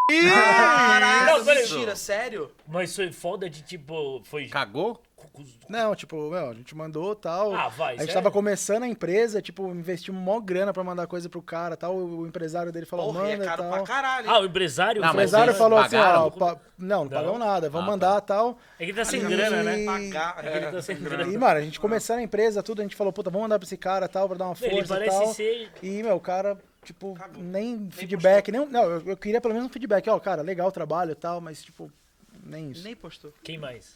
[0.10, 2.50] Caralho, Não, mentira, sério?
[2.66, 4.22] Mas foi foda de tipo.
[4.24, 4.48] Foi.
[4.48, 5.02] Cagou?
[5.68, 7.54] Não, tipo, meu, a gente mandou tal.
[7.54, 8.14] Ah, vai, A gente sério?
[8.16, 11.96] tava começando a empresa, tipo, investimos mó grana pra mandar coisa pro cara tal.
[11.96, 13.72] O empresário dele falou, Porra, e manda é e caro tal.
[13.72, 14.28] pra caralho.
[14.28, 14.34] hein?
[14.34, 15.02] Ah, o empresário.
[15.02, 17.92] Não, O empresário falou assim, ó, pa- não, não pagamos nada, vamos Ah, tá.
[17.92, 18.58] mandar tal.
[18.80, 19.86] É que ele tá sem E- grana, né?
[19.86, 20.36] Pagar.
[20.46, 21.24] É que ele tá sem grana.
[21.34, 23.66] E, mano, a gente começando a empresa, tudo, a gente falou, puta, vamos mandar pra
[23.66, 25.34] esse cara tal, pra dar uma Ele força e parece tal.
[25.34, 25.72] ser.
[25.84, 26.58] E, meu, o cara,
[26.88, 27.44] tipo, Cagou.
[27.44, 30.72] nem feedback, nem, não, eu, eu queria pelo menos um feedback, ó, cara, legal o
[30.72, 31.92] trabalho e tal, mas, tipo,
[32.44, 32.84] nem isso.
[32.84, 33.34] Nem postou.
[33.44, 33.96] Quem mais?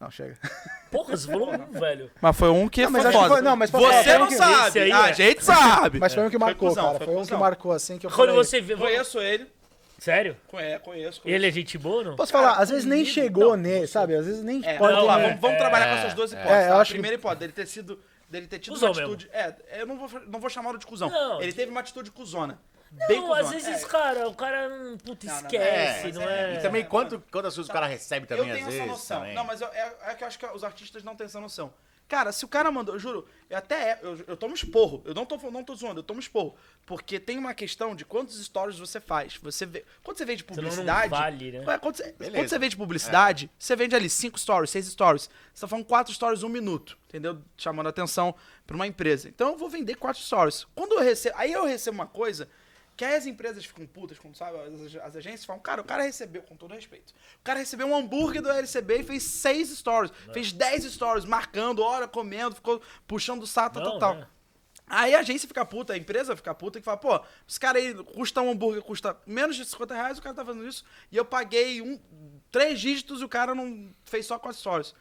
[0.00, 0.38] Não, chega.
[0.92, 2.08] Porra, você falou um, velho.
[2.22, 3.28] Mas foi um que Não, mas foi foda.
[3.28, 4.80] foi- não, mas falar, Você foi não um que- sabe.
[4.80, 5.12] aí a é.
[5.14, 5.98] gente sabe.
[5.98, 8.10] Mas foi um que marcou, cuzão, cara, foi foi um que marcou, assim, que eu
[8.10, 8.34] Quando falei...
[8.44, 8.76] você vê.
[8.76, 9.46] Conheço ele.
[9.98, 10.36] Sério?
[10.46, 11.20] Conheço, conheço.
[11.24, 12.14] Ele é gente boa não?
[12.14, 14.14] Posso falar, às vezes nem chegou não, nele, sabe?
[14.14, 16.32] Às vezes nem É, pode vamos lá, ter- vamos, vamos É, trabalhar com essas duas
[16.32, 16.36] é.
[16.36, 16.62] hipóteses.
[16.62, 16.76] É, eu tá?
[16.76, 17.98] A acho que- primeira hipótese, dele ter sido.
[18.28, 19.30] Dele ter tido Cusão uma atitude.
[19.32, 21.08] É, eu não vou, não vou chamá-lo de cuzão.
[21.08, 22.60] Não, ele de- teve uma atitude cuzona.
[22.90, 23.40] Bem Não, cuzona.
[23.40, 25.48] às vezes, É, cara, o cara hum, puta, Não, não, não.
[25.48, 26.54] esquece, É, não mas é?
[26.54, 28.86] E também quanto, quantas coisas o cara recebe eu também, tenho às essa vezes.
[28.88, 29.18] noção.
[29.20, 29.34] também.
[29.34, 31.72] Não, mas eu- é, é que eu acho que os artistas não têm essa noção.
[32.08, 35.02] Cara, se o cara mandou, eu juro, eu até é, eu, eu tomo esporro.
[35.04, 36.56] Eu não tô, não tô zoando, eu tomo esporro.
[36.86, 39.36] Porque tem uma questão de quantos stories você faz.
[39.42, 39.84] Você vê.
[40.02, 41.10] Quando você vende Senão não publicidade.
[41.10, 41.64] vale, né?
[41.66, 45.28] Ué, quando, você, quando você vende publicidade, você vende ali cinco stories, seis stories.
[45.52, 47.42] Você tá falando quatro stories um minuto, entendeu?
[47.58, 48.34] Chamando atenção
[48.66, 49.28] pra uma empresa.
[49.28, 50.66] Então eu vou vender quatro stories.
[50.74, 51.36] Quando eu recebo.
[51.38, 52.48] Aí eu recebo uma coisa
[52.98, 56.02] que aí as empresas ficam putas, quando sabe, as, as agências falam, cara, o cara
[56.02, 60.10] recebeu, com todo respeito, o cara recebeu um hambúrguer do LCB e fez seis stories,
[60.32, 64.20] fez dez stories, marcando, hora, comendo, ficou puxando o saco, tal, Não, tal, né?
[64.22, 64.30] tal.
[64.88, 67.94] Aí a agência fica puta, a empresa fica puta e fala, pô, esse cara aí
[68.02, 71.24] custa um hambúrguer, custa menos de 50 reais, o cara tá fazendo isso, e eu
[71.24, 72.00] paguei um,
[72.50, 74.92] três dígitos e o cara não fez só quatro stories.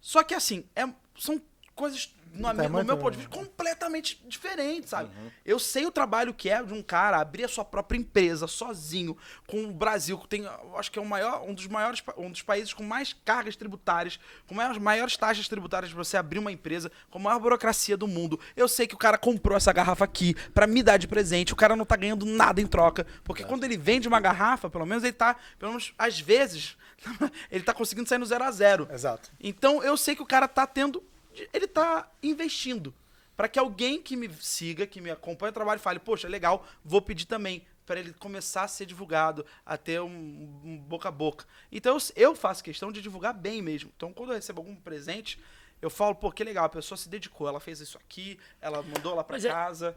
[0.00, 0.84] Só que assim, é,
[1.18, 1.42] são
[1.74, 5.10] coisas, no, Tá no meu ponto de vista, completamente diferentes, sabe?
[5.44, 9.16] Eu sei o trabalho que é de um cara abrir a sua própria empresa sozinho,
[9.46, 12.42] com o Brasil, que tem, acho que é o maior, um dos maiores, um dos
[12.42, 16.90] países com mais cargas tributárias, com maiores, maiores taxas tributárias para você abrir uma empresa,
[17.10, 18.38] com a maior burocracia do mundo.
[18.56, 21.56] Eu sei que o cara comprou essa garrafa aqui pra me dar de presente, o
[21.56, 25.04] cara não tá ganhando nada em troca, porque quando ele vende uma garrafa, pelo menos
[25.04, 26.76] ele tá, pelo menos às vezes,
[27.50, 28.88] ele tá conseguindo sair no zero a zero.
[28.90, 29.30] Exato.
[29.40, 31.02] Então eu sei que o cara tá tendo.
[31.52, 32.94] Ele tá investindo.
[33.36, 37.00] Pra que alguém que me siga, que me acompanha o trabalho, fale, poxa, legal, vou
[37.00, 37.64] pedir também.
[37.86, 41.46] Pra ele começar a ser divulgado, a ter um, um boca a boca.
[41.72, 43.90] Então eu faço questão de divulgar bem mesmo.
[43.96, 45.40] Então quando eu recebo algum presente,
[45.82, 49.14] eu falo, pô, que legal, a pessoa se dedicou, ela fez isso aqui, ela mandou
[49.14, 49.96] lá pra Mas é- casa.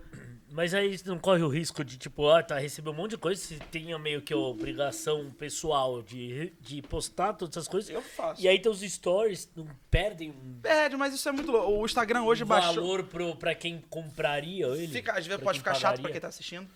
[0.55, 3.41] Mas aí não corre o risco de, tipo, ah, tá, recebeu um monte de coisa,
[3.41, 7.89] você tenha meio que a obrigação pessoal de, de postar todas essas coisas.
[7.89, 8.39] Eu faço.
[8.39, 11.71] E aí teus stories não perdem um Perde, mas isso é muito louco.
[11.71, 12.75] O Instagram hoje baixou.
[12.75, 14.89] valor pro, pra quem compraria ele.
[14.89, 16.11] Fica, às vezes pode ficar chato pra pagaria.
[16.13, 16.69] quem tá assistindo.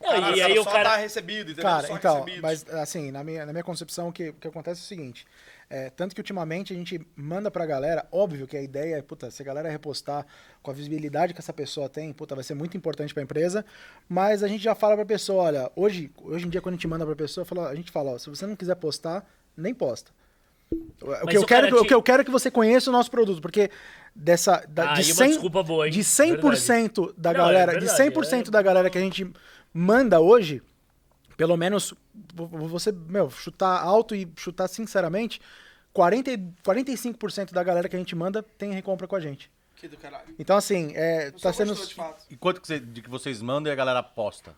[0.00, 0.90] Não, Caralho, e aí o só cara.
[0.90, 1.64] tá recebido, entendeu?
[1.64, 2.40] Cara, Só então, recebidos.
[2.40, 5.26] mas assim, na minha, na minha concepção, o que, o que acontece é o seguinte.
[5.70, 9.30] É, tanto que ultimamente a gente manda pra galera, óbvio que a ideia é, puta,
[9.30, 10.26] se a galera repostar
[10.62, 13.64] com a visibilidade que essa pessoa tem, puta, vai ser muito importante pra empresa,
[14.08, 16.88] mas a gente já fala pra pessoa, olha, hoje, hoje em dia quando a gente
[16.88, 20.10] manda pra pessoa, fala- a gente fala, ó, se você não quiser postar, nem posta.
[20.70, 22.92] O que, eu quero, cara o te- que eu quero é que você conheça o
[22.92, 23.70] nosso produto, porque
[24.14, 25.92] dessa da, Ah, de e uma 100, desculpa boa, hein?
[25.92, 28.50] de 100% da Não, é galera, verdade, de 100% é.
[28.50, 29.30] da galera que a gente
[29.72, 30.62] manda hoje,
[31.38, 31.94] pelo menos
[32.34, 35.40] vo- vo- você, meu, chutar alto e chutar sinceramente,
[35.94, 39.50] 40, e- 45% da galera que a gente manda tem recompra com a gente.
[39.76, 40.34] Que do caralho.
[40.38, 42.24] Então assim, é, tá sendo gostou, de fato.
[42.28, 44.54] E quanto que, você- de que vocês mandam e a galera posta?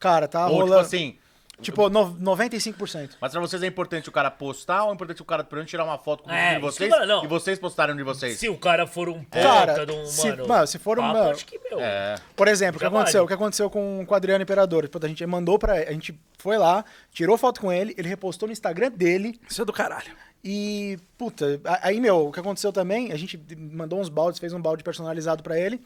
[0.00, 1.18] cara, tá Ou tipo rolando assim,
[1.60, 3.16] tipo no- 95%.
[3.20, 5.84] mas pra vocês é importante o cara postar ou é importante o cara primeiro tirar
[5.84, 7.24] uma foto com É, de vocês que eu- não.
[7.24, 8.38] e vocês postarem um de vocês?
[8.38, 11.02] Se o cara for um puta Cara, de um, se- mano, mano, se for um-
[11.02, 12.14] papo, mano, acho que, meu, É.
[12.36, 13.24] Por exemplo, o que aconteceu?
[13.24, 14.88] O que aconteceu com, com o Adriano Imperador?
[14.88, 15.74] Puta, a gente mandou pra.
[15.74, 19.38] A gente foi lá, tirou foto com ele, ele repostou no Instagram dele.
[19.48, 20.10] Isso é do caralho.
[20.44, 24.60] E, puta, aí, meu, o que aconteceu também, a gente mandou uns baldes, fez um
[24.62, 25.80] balde personalizado pra ele.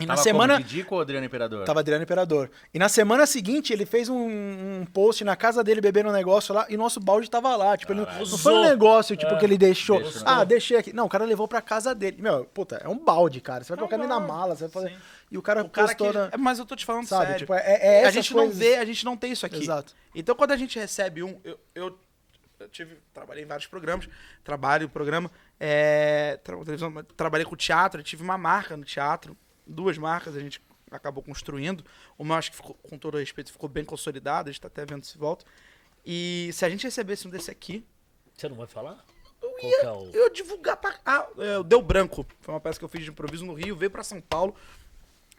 [0.00, 0.54] E na Tava semana.
[0.54, 1.64] como, Didico ou Adriano Imperador?
[1.64, 2.50] Tava Adriano Imperador.
[2.74, 4.16] E na semana seguinte, ele fez um,
[4.80, 7.76] um post na casa dele bebendo um negócio lá e nosso balde tava lá.
[7.76, 9.38] Tipo, ele não, foi um negócio, tipo, É.
[9.38, 10.00] que ele deixou.
[10.02, 10.22] Deixou.
[10.26, 10.92] Ah, deixei aqui.
[10.92, 12.20] Não, o cara levou pra casa dele.
[12.20, 13.62] Meu, puta, é um balde, cara.
[13.62, 14.96] Você vai colocar ele na mala, você vai fazer.
[15.30, 16.04] E o cara O cara que...
[16.04, 17.38] postou na- É, mas eu tô te falando Sabe, sério.
[17.38, 19.62] tipo, é- é a gente coisas- não vê, a gente não tem isso aqui.
[19.62, 19.94] Exato.
[20.14, 21.98] Então quando a gente recebe um, eu, eu,
[22.58, 24.08] eu tive, trabalhei em vários programas,
[24.42, 25.30] trabalho em programa,
[25.60, 29.36] é, tra- televisão, trabalhei com teatro, eu tive uma marca no teatro,
[29.66, 30.60] duas marcas a gente
[30.90, 31.84] acabou construindo.
[32.18, 35.04] Uma acho que ficou, com todo respeito, ficou bem consolidada, a gente tá até vendo
[35.04, 35.44] se volta.
[36.04, 37.84] E se a gente recebesse um desse aqui,
[38.36, 39.04] Você não vai falar?
[39.42, 40.98] eu ia, é o- eu ia divulgar pra.
[41.04, 42.26] Ah, é, Deu Branco.
[42.40, 44.54] Foi uma peça que eu fiz de improviso no Rio, veio pra São Paulo.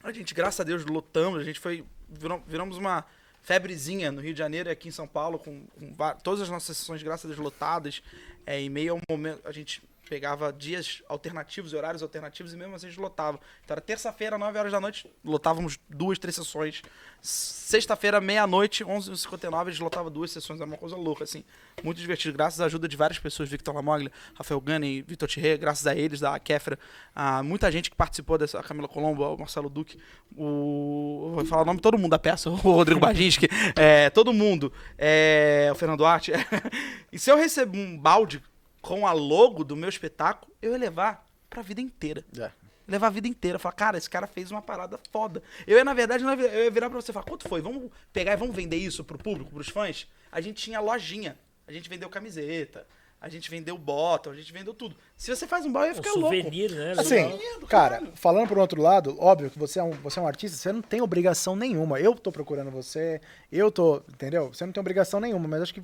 [0.01, 1.39] A gente, graças a Deus, lotamos.
[1.39, 1.83] A gente foi.
[2.09, 3.05] Viram, viramos uma
[3.41, 5.93] febrezinha no Rio de Janeiro e aqui em São Paulo, com, com
[6.23, 8.01] todas as nossas sessões, graças a Deus, lotadas.
[8.45, 9.41] É, em meio a um momento.
[9.47, 9.81] A gente
[10.13, 13.39] pegava dias alternativos horários alternativos e mesmo assim a gente lotava.
[13.65, 16.83] Então era terça-feira, 9 horas da noite, lotávamos duas, três sessões.
[17.19, 20.59] Sexta-feira, meia-noite, 11h59, a gente lotava duas sessões.
[20.59, 21.43] Era uma coisa louca, assim.
[21.83, 22.37] Muito divertido.
[22.37, 26.19] Graças à ajuda de várias pessoas, Victor Lamoglia, Rafael Gani, Vitor Thierry, graças a eles,
[26.19, 26.77] da Kefra,
[27.15, 29.97] a muita gente que participou dessa, a Camila Colombo, o Marcelo Duque,
[30.37, 31.31] o...
[31.33, 34.71] Vou falar o nome de todo mundo da peça, o Rodrigo Baginski, é, todo mundo,
[34.95, 36.33] é, o Fernando Duarte.
[37.11, 38.43] e se eu receber um balde
[38.83, 42.23] com a logo do meu espetáculo, eu ia levar pra vida inteira.
[42.37, 42.51] É.
[42.85, 43.57] Levar a vida inteira.
[43.57, 45.41] Falar, cara, esse cara fez uma parada foda.
[45.65, 47.61] Eu ia, na verdade, eu ia virar pra você e falar, quanto foi?
[47.61, 50.05] Vamos pegar e vamos vender isso pro público, pros fãs?
[50.29, 51.39] A gente tinha lojinha.
[51.65, 52.85] A gente vendeu camiseta.
[53.21, 54.97] A gente vendeu bota, a gente vendeu tudo.
[55.15, 56.35] Se você faz um bar, eu ia Um ficar louco.
[56.35, 56.91] souvenir, né?
[56.97, 57.59] Assim, Legal.
[57.69, 60.73] cara, falando por outro lado, óbvio que você é, um, você é um artista, você
[60.73, 62.01] não tem obrigação nenhuma.
[62.01, 64.49] Eu tô procurando você, eu tô, entendeu?
[64.53, 65.81] Você não tem obrigação nenhuma, mas acho que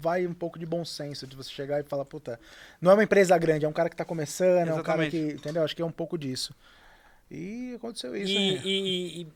[0.00, 2.38] vai um pouco de bom senso de você chegar e falar, puta,
[2.80, 5.10] não é uma empresa grande, é um cara que tá começando, é um cara Exatamente.
[5.10, 5.62] que, entendeu?
[5.62, 6.54] Acho que é um pouco disso.
[7.30, 8.62] E aconteceu isso, E, né?
[8.64, 9.26] e- e-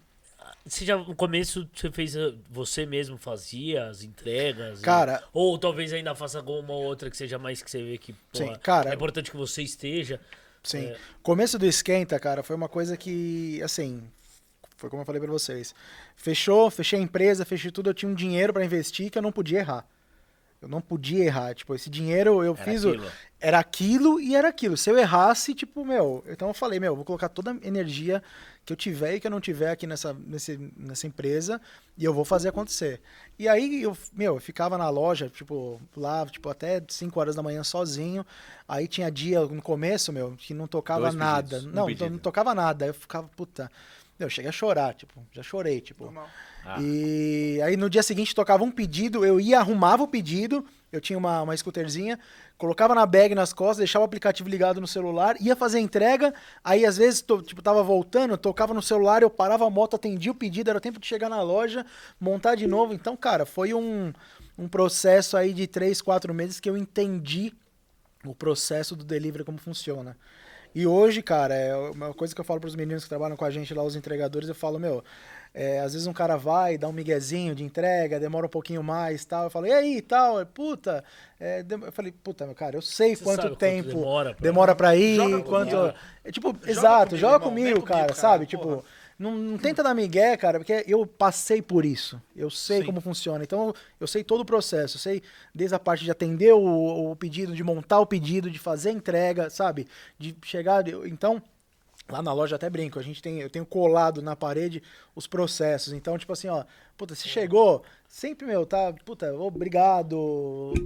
[0.64, 4.80] você já no começo você fez uh, você mesmo fazia as entregas?
[4.80, 8.14] e- Cara- ou talvez ainda faça alguma outra que seja mais que você vê que
[8.32, 10.20] Sim, cara- é importante que você esteja.
[10.62, 10.86] Sim.
[10.86, 10.96] É.
[11.22, 14.02] Começo do esquenta, cara, foi uma coisa que, assim,
[14.76, 15.74] foi como eu falei pra vocês.
[16.16, 19.32] Fechou, fechei a empresa, fechei tudo, eu tinha um dinheiro pra investir que eu não
[19.32, 19.86] podia errar.
[20.60, 23.12] Eu não podia errar, tipo, esse dinheiro eu Era fiz aquilo.
[23.40, 24.76] era aquilo e era aquilo.
[24.76, 28.20] Se eu errasse, tipo, meu, então eu falei, meu, vou colocar toda a energia
[28.64, 31.60] que eu tiver e que eu não tiver aqui nessa, nesse, nessa empresa
[31.96, 33.00] e eu vou fazer acontecer.
[33.38, 37.42] E aí, eu, meu, eu ficava na loja, tipo, lá, tipo, até 5 horas da
[37.42, 38.26] manhã sozinho.
[38.66, 41.42] Aí tinha dia no começo, meu, que não tocava Dois nada.
[41.50, 42.10] pedidos, um não, pedido.
[42.10, 42.84] não tocava nada.
[42.84, 43.70] Aí eu ficava, puta.
[44.18, 46.06] Eu cheguei a chorar, tipo, já chorei, tipo.
[46.64, 46.76] Ah.
[46.80, 51.16] E aí no dia seguinte tocava um pedido, eu ia, arrumava o pedido, eu tinha
[51.16, 52.18] uma, uma scooterzinha,
[52.56, 56.34] colocava na bag nas costas, deixava o aplicativo ligado no celular, ia fazer a entrega,
[56.64, 60.32] aí às vezes, to- tipo, tava voltando, tocava no celular, eu parava a moto, atendia
[60.32, 61.86] o pedido, era tempo de chegar na loja,
[62.20, 62.92] montar de novo.
[62.92, 64.12] Então, cara, foi um,
[64.58, 67.52] um processo aí de três, quatro meses que eu entendi
[68.26, 70.16] o processo do delivery como funciona.
[70.74, 73.44] E hoje, cara, é uma coisa que eu falo para os meninos que trabalham com
[73.44, 75.02] a gente lá, os entregadores, eu falo, meu,
[75.54, 79.24] é, às vezes um cara vai, dá um miguezinho de entrega, demora um pouquinho mais
[79.24, 79.44] tal.
[79.44, 81.02] Eu falo, e aí, tal, puta.
[81.40, 84.96] é, eu falei, puta, meu cara, eu sei quanto quanto tempo demora demora pra- pra,
[84.96, 85.70] ir, Joga quanto.
[85.76, 85.94] comigo.
[86.24, 88.46] É, tipo, Joga exato, comigo, joga irmão, comigo, comigo, cara, cara, sabe?
[88.46, 88.76] porra.
[88.76, 88.84] Tipo,
[89.18, 92.22] não, não tenta dar migué, cara, porque eu passei por isso.
[92.36, 92.86] Eu sei Sim.
[92.86, 93.42] como funciona.
[93.42, 94.96] Então, eu sei todo o processo.
[94.96, 98.58] Eu sei desde a parte de atender o, o pedido, de montar o pedido, de
[98.58, 99.88] fazer a entrega, sabe?
[100.18, 100.86] De chegar.
[101.06, 101.42] Então,
[102.08, 102.98] lá na loja até brinco.
[102.98, 104.82] A gente tem, eu tenho colado na parede
[105.14, 105.92] os processos.
[105.92, 106.64] Então, tipo assim, ó,
[106.96, 110.16] puta, se chegou, sempre, meu, tá, puta, obrigado,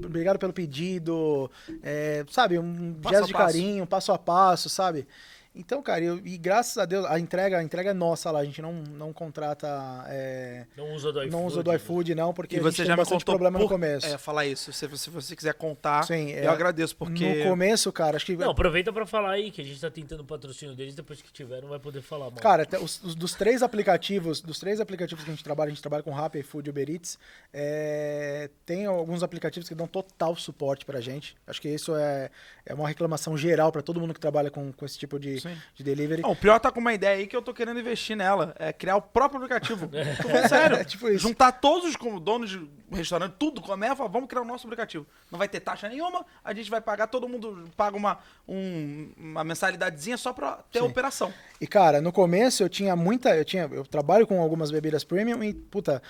[0.04, 1.50] obrigado pelo pedido,
[1.82, 3.46] é, sabe, um Passo gesto de passo.
[3.46, 5.06] carinho, passo a passo, sabe?
[5.54, 8.44] Então, cara, eu- e graças a Deus, a entrega, a entrega é nossa lá, a
[8.44, 9.68] gente não, não contrata,
[10.08, 11.30] é, Não usa do iFood.
[11.30, 13.34] não usa do iFood, não, porque E a gente você tem já me bastante contou
[13.34, 14.06] problema no por- começo.
[14.06, 14.72] É, falar isso.
[14.72, 17.44] Se, se você quiser contar, Sim, é, eu agradeço, porque...
[17.44, 20.20] No começo, cara, acho que Não, aproveita pra falar aí que a gente tá tentando
[20.20, 22.40] o patrocínio deles, depois que tiver não vai poder falar, mano.
[22.40, 25.70] Cara, até os, os- dos três aplicativos, dos três aplicativos que a gente trabalha, a
[25.74, 27.18] gente trabalha com Rappi, iFood e Uber Eats,
[27.52, 31.36] é, tem alguns aplicativos que dão total suporte pra gente.
[31.46, 32.30] Acho que isso é,
[32.64, 35.56] é uma reclamação geral pra todo mundo que trabalha com, com esse tipo de, Sim.
[35.74, 36.22] de delivery.
[36.22, 38.54] Não, o pior tá com uma ideia aí que eu tô querendo investir nela.
[38.58, 39.88] É criar o próprio aplicativo.
[40.22, 40.76] Tô falando sério.
[40.82, 41.18] É tipo isso.
[41.26, 45.06] Juntar todos os donos de restaurante, tudo, comércio, falar, vamos criar o nosso aplicativo.
[45.30, 48.18] Não vai ter taxa nenhuma, a gente vai pagar, todo mundo paga uma,
[48.48, 51.32] um- uma mensalidadezinha só pra ter a operação.
[51.60, 55.42] E cara, no começo eu tinha muita, eu tinha, eu trabalho com algumas bebidas premium
[55.42, 56.02] e puta,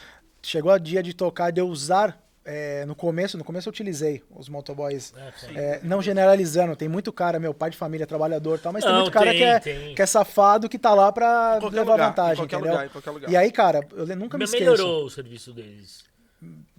[0.43, 4.22] chegou a dia de tocar de eu usar é, no começo, no começo eu utilizei
[4.30, 5.57] os motoboys, É, sim.
[5.57, 8.93] é, não generalizando, tem muito cara, meu pai de família, trabalhador, e tal, mas tem
[8.93, 9.95] Não, muito cara tem, que, é, tem.
[9.95, 13.12] que é safado que tá lá pra levar lugar, vantagem, em qualquer entendeu?
[13.14, 13.30] lugar.
[13.30, 14.64] E aí, cara, eu nunca me esqueço.
[14.64, 16.05] Melhorou o serviço deles.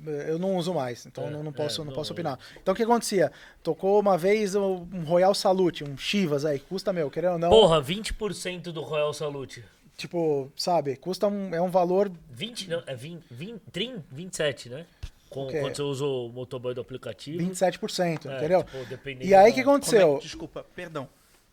[0.06, 2.38] Eu não uso mais, então É, não, não é, posso, não, não- posso opinar.
[2.62, 3.32] Então o que acontecia?
[3.64, 7.50] Tocou uma vez um um Royal Salute, um Chivas aí, custa, meu, querendo ou não,
[7.50, 9.64] Porra, 20% do Royal Salute.
[9.96, 14.86] tipo, sabe, custa um, é um valor 20, não, é 20, 20, 30, 27, né?
[15.34, 17.44] Com, quando você usa o motoboy do aplicativo.
[17.44, 18.64] 27%, É, entendeu?
[18.64, 20.18] tipo, dependendo E aí o da- que aconteceu?
[20.18, 21.08] é- desculpa, perdão.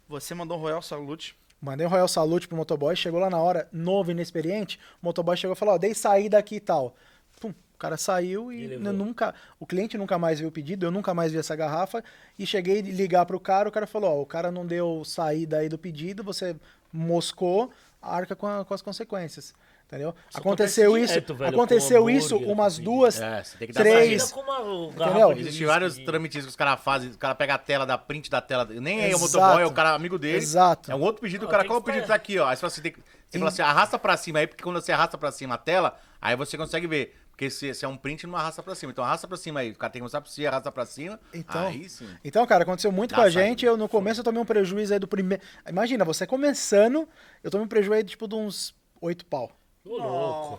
[0.08, 1.36] Você mandou um Royal Salute.
[1.62, 5.54] Mandei um Royal Salute pro motoboy, chegou lá na hora, novo, inexperiente, o motoboy chegou
[5.54, 6.94] e falou, ó, dei saída aqui e tal.
[7.40, 10.90] Pum, o cara saiu E e nunca, o cliente nunca mais viu o pedido, eu
[10.90, 12.02] nunca mais vi essa garrafa,
[12.38, 15.58] e cheguei a ligar pro cara, o cara falou, ó, o cara não deu saída
[15.58, 16.56] aí do pedido, você
[16.92, 17.70] moscou,
[18.00, 19.54] arca com, a- com as consequências.
[19.90, 20.14] Entendeu?
[20.28, 23.66] Isso aconteceu acontece isso, direto, velho, aconteceu isso hambúrguer, umas com duas, É, você tem
[23.66, 24.32] que dar três.
[24.32, 25.34] Uma Entendeu?
[25.34, 28.30] de Existem vários trâmites que os caras fazem, o cara pega a tela, da print
[28.30, 30.36] da tela, nem é o motoboy, é o cara amigo dele.
[30.38, 30.92] Exato.
[30.92, 32.46] É um outro pedido, o Não, cara, qual é o pedido tá aqui, ó.
[32.46, 34.80] Aí você fala assim, tem que- você fala assim, arrasta pra cima aí, porque quando
[34.80, 37.16] você arrasta pra cima a tela, aí você consegue ver.
[37.32, 38.92] Porque se, se é um print, não arrasta pra cima.
[38.92, 41.18] Então arrasta pra cima aí, o cara tem que mostrar pra você, arrasta pra cima.
[41.32, 42.06] Então- aí sim.
[42.22, 43.64] Então, cara, aconteceu muito Dá com a gente.
[43.64, 45.42] Eu, no começo, eu tomei um prejuízo aí do primeiro.
[45.66, 47.08] Imagina, você começando,
[47.42, 49.50] eu tomei um prejuízo aí, tipo, de uns oito pau.
[49.84, 50.58] Ô, louco.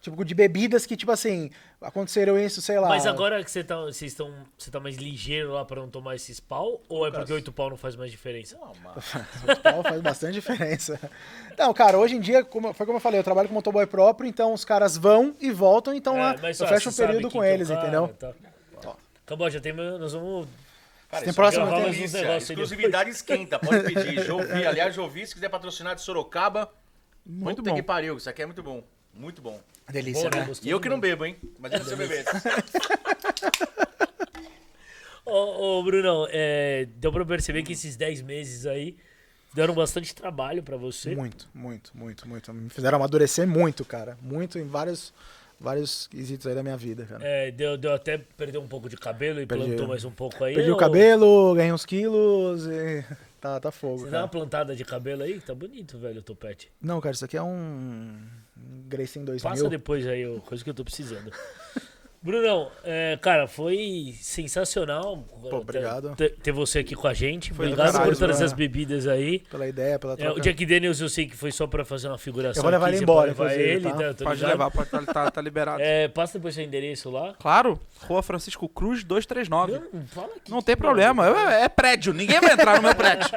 [0.00, 2.88] Tipo, de bebidas que, tipo assim, aconteceram isso, sei lá.
[2.88, 6.14] Mas agora que você tá, vocês estão, você tá mais ligeiro lá pra não tomar
[6.14, 6.80] esses pau?
[6.88, 8.56] Ou é porque oito pau não faz mais diferença?
[9.48, 11.00] Oito pau faz bastante diferença.
[11.58, 14.28] Não, cara, hoje em dia, como, foi como eu falei, eu trabalho com motoboy próprio,
[14.28, 17.30] então os caras vão e voltam, então lá É, mas, eu ó, fecho um período
[17.30, 18.08] com eles, cara, entendeu?
[18.18, 18.32] Tá.
[19.26, 19.74] Acabou, já tem.
[19.74, 20.48] Nós vamos.
[21.10, 24.20] Cara, Tem é uma tem- Exclusividade esquenta, pode pedir.
[24.24, 26.70] Jovi, aliás, Jovi, se quiser patrocinar de Sorocaba,
[27.28, 27.76] Muito puta bom.
[27.76, 28.82] que pariu, isso aqui é muito bom.
[29.14, 29.60] Muito bom.
[29.90, 30.44] Delícia, Bom, né?
[30.46, 31.36] Gostoso E eu que não bebo, hein?
[31.58, 32.28] Imagina se eu bebesse.
[35.24, 38.96] Ô, ô, Brunão, é, deu pra perceber que esses 10 meses aí
[39.52, 41.14] deram bastante trabalho pra você.
[41.14, 42.54] Muito, muito, muito, muito.
[42.54, 44.16] Me fizeram amadurecer muito, cara.
[44.22, 45.12] Muito em vários,
[45.60, 47.22] vários quesitos aí da minha vida, cara.
[47.22, 49.64] É, deu, deu até perder um pouco de cabelo e Perdi.
[49.66, 50.54] plantou mais um pouco aí.
[50.54, 53.04] Perdi o ou- cabelo, ganhei uns quilos e
[53.40, 54.28] tá, tá fogo, Você dá uma cara.
[54.28, 55.40] plantada de cabelo aí?
[55.40, 56.70] Tá bonito, velho, o topete.
[56.80, 58.18] Não, cara, isso aqui é um
[58.56, 59.50] um Gracie em 2000.
[59.50, 61.30] Passa depois aí, coisa que eu tô precisando.
[62.20, 66.16] Brunão, é, cara, foi sensacional Pô, ter- obrigado.
[66.16, 67.52] ter, ter você aqui com a gente.
[67.54, 68.44] Foi do obrigado caralho, por né?
[68.44, 69.38] as bebidas aí.
[69.50, 70.38] Pela ideia, pela É, troca.
[70.38, 72.58] o Jack Daniels eu sei que foi só pra fazer uma figuração.
[72.58, 73.90] Eu vou levar aqui, ele você embora, pode levar ele, tá?
[74.14, 74.24] tá?
[74.24, 74.50] Pode ligado.
[74.50, 75.80] levar, pode, tá, tá, tá liberado.
[75.80, 77.34] É, passa depois seu endereço lá.
[77.38, 79.72] Claro, Rua Francisco Cruz 239.
[79.72, 80.50] Não, não fala aqui.
[80.50, 83.28] Não tem problema, eu- é prédio, ninguém vai entrar no meu prédio.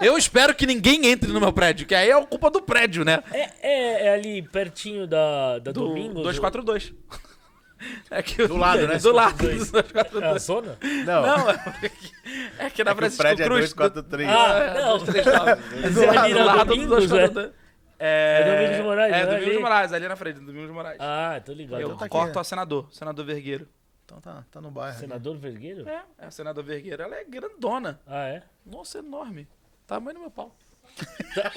[0.00, 3.22] Eu espero que ninguém entre no meu prédio, que aí é culpa do prédio, né?
[3.32, 6.22] É, é, é ali pertinho da, da Do Domingos.
[6.22, 6.94] 242.
[8.10, 8.98] É que Do lado, né?
[9.00, 9.74] Do lado do 242.
[9.74, 10.42] É a 242.
[10.42, 10.78] zona?
[11.06, 13.72] Não, Não, é que na é que o Francisco prédio é Cruz.
[13.72, 14.28] 243.
[14.28, 14.98] Ah, não.
[14.98, 15.88] 239.
[15.88, 17.52] Isso é do lado do Domingos, 242.
[17.98, 19.62] É, É Domingos de Moraes, É, não é Domingos de ali?
[19.62, 20.98] Moraes, ali na frente, Domingos de Moraes.
[21.00, 21.80] Ah, tô ligado.
[21.80, 22.40] Eu tá aqui, corto né?
[22.40, 23.68] a senador, senador Vergueiro.
[24.04, 24.92] Então tá, tá no bairro.
[24.92, 25.00] ali.
[25.00, 25.88] Senador Vergueiro?
[25.88, 27.02] É, é a senador Vergueiro.
[27.02, 28.00] Ela é grandona.
[28.06, 28.42] Ah, é?
[28.66, 29.46] Nossa, enorme.
[29.86, 30.54] Tamanho do meu pau.
[31.34, 31.52] Tá,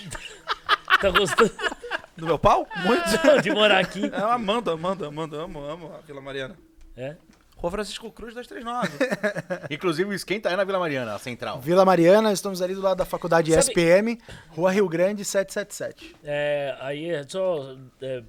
[1.02, 1.52] tá gostando
[2.16, 2.68] Do meu pau?
[2.86, 3.04] Muito.
[3.42, 4.06] de morar aqui?
[4.06, 6.56] É, Amanda, Amanda, Amanda, amo, amo a Vila Mariana.
[6.96, 7.16] É?
[7.58, 8.90] Rua Francisco Cruz 239.
[9.74, 11.62] Inclusive o esquenta é na Vila Mariana, a central.
[11.62, 16.16] Vila Mariana, estamos ali do lado da faculdade Sabe- SPM, Rua Rio Grande 777.
[16.24, 18.22] É, aí é só é,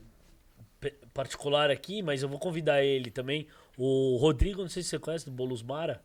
[1.13, 3.47] particular aqui, mas eu vou convidar ele também.
[3.77, 6.01] O Rodrigo, não sei se você conhece, do Bolos Mara.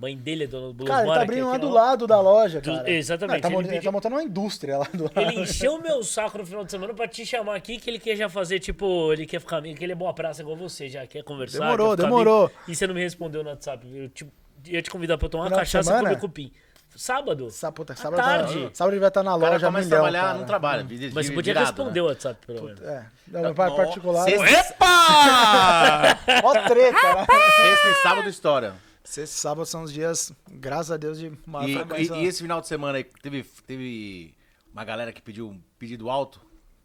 [0.00, 2.06] Mãe dele é dona do Bolos Cara, ele tá que é abrindo lá do lado
[2.06, 2.90] da loja, Do- cara.
[2.90, 5.20] exatamente, Não, ele, tá, ele pediu- tá montando uma indústria lá do lado.
[5.20, 7.98] Ele encheu o meu saco no final de semana pra te chamar aqui, que ele
[7.98, 10.88] quer já fazer, tipo, ele quer ficar amigo, que ele é boa praça igual você,
[10.88, 11.58] já quer conversar.
[11.58, 12.44] Demorou, quer demorou.
[12.46, 12.58] amigo.
[12.66, 13.86] E você não me respondeu no WhatsApp.
[13.94, 14.26] Eu te,
[14.66, 16.50] ia te convidar pra eu tomar uma cachaça e comer cupim.
[16.96, 17.50] Sábado.
[17.50, 18.64] Sá- puta, À sábado, tarde.
[18.64, 20.38] Tá, sábado ele vai estar na O cara loja começa a milhão, trabalhar, cara.
[20.38, 20.82] não trabalha.
[20.82, 22.02] vi- Mas você podia virado, responder né?
[22.02, 22.80] o WhatsApp, pelo menos.
[22.82, 24.24] É, não, vai particular.
[24.24, 26.18] Sexta, Epa!
[26.42, 27.26] Ó treta, né?
[27.62, 28.74] sexta e sábado estoura.
[29.02, 32.14] Sexta e sábado são os dias, graças a Deus, de maior E, frequência.
[32.14, 34.34] e- e esse final de semana aí, teve, teve
[34.72, 36.40] uma galera que pediu um pedido alto?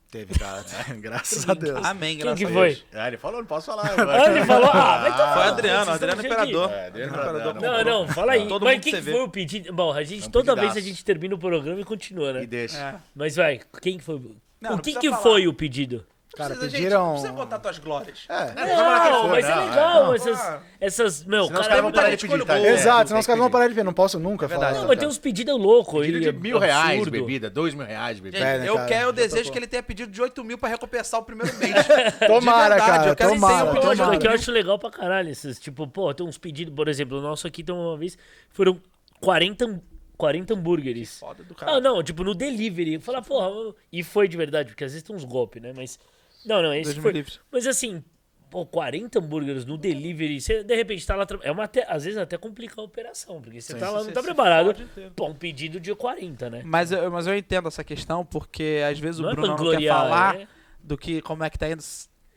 [0.10, 0.64] Teve, cara.
[1.02, 1.84] graças a Deus.
[1.84, 2.70] Amém, Quem graças que a foi?
[2.70, 2.86] Deus.
[2.94, 3.84] É, ele falou, não posso falar.
[4.00, 5.34] Ah, ele falou, ah, vai tomar.
[5.34, 6.72] Foi no cu, Adriano, Adriano estão Imperador.
[6.72, 7.56] É, Adriano Imperador.
[7.58, 7.86] Imperador.
[7.86, 8.48] Não, não, fala aí.
[8.48, 9.74] Todo Mas quem que foi o pedido?
[9.74, 10.88] Bom, a gente, É um toda vez a pedidaço.
[10.88, 12.44] gente termina o programa e continua, né?
[12.44, 12.78] E deixa.
[12.78, 12.96] É.
[13.14, 14.20] Mas vai, quem que foi?
[14.62, 15.22] Não, o não que que falar.
[15.22, 16.06] foi o pedido?
[16.36, 17.04] Cara, Precisa, gente, pediram...
[17.06, 18.26] Não precisa contar tuas glórias.
[18.28, 18.54] É.
[18.54, 22.06] Não, Não, mas é legal Não, essas, essas, meu, Senão os cara, caras vão parar
[22.08, 22.60] de gente pedir, tá?
[22.60, 23.84] É, Exato, senão os caras vão parar de ver.
[23.84, 24.72] Não posso nunca verdade.
[24.74, 24.82] falar.
[24.82, 26.02] não, mas tem uns pedidos loucos.
[26.06, 27.12] Pedido de mil reais de absurdo.
[27.12, 28.38] bebida, dois mil reais de bebida.
[28.44, 28.88] Gente, É, né, eu cara?
[28.88, 31.74] quero, eu desejo que ele tenha pedido de 8 mil pra recompensar o primeiro mês.
[32.28, 35.30] Tomara, De verdade, cara, eu quero que tomara, é que eu acho legal pra caralho
[35.30, 38.18] esses, tipo, pô, tem uns pedidos, por exemplo, o nosso aqui tem uma vez,
[38.50, 38.78] foram
[39.22, 39.82] 40, ham-
[40.18, 41.20] 40 hambúrgueres.
[41.20, 41.82] Foda do Ah, cara.
[41.82, 43.00] não, tipo, no delivery.
[43.00, 45.72] Falar, porra, e foi de verdade, porque às vezes tem uns golpes, né?
[45.76, 45.98] Mas.
[46.46, 47.26] Não, não, esse foi.
[47.52, 48.04] Mas assim,
[48.50, 51.26] pô, 40 hambúrgueres no delivery, você de repente tá lá.
[51.42, 54.24] É uma até, às vezes até complica a operação, porque você tá lá, não tá
[54.24, 54.76] preparado
[55.16, 56.62] pra um pedido de 40, né?
[56.64, 59.72] Mas eu, mas eu entendo essa questão, porque às vezes Não o é Bruno não
[59.78, 60.48] quer falar é-
[60.80, 61.84] do que como é que tá indo.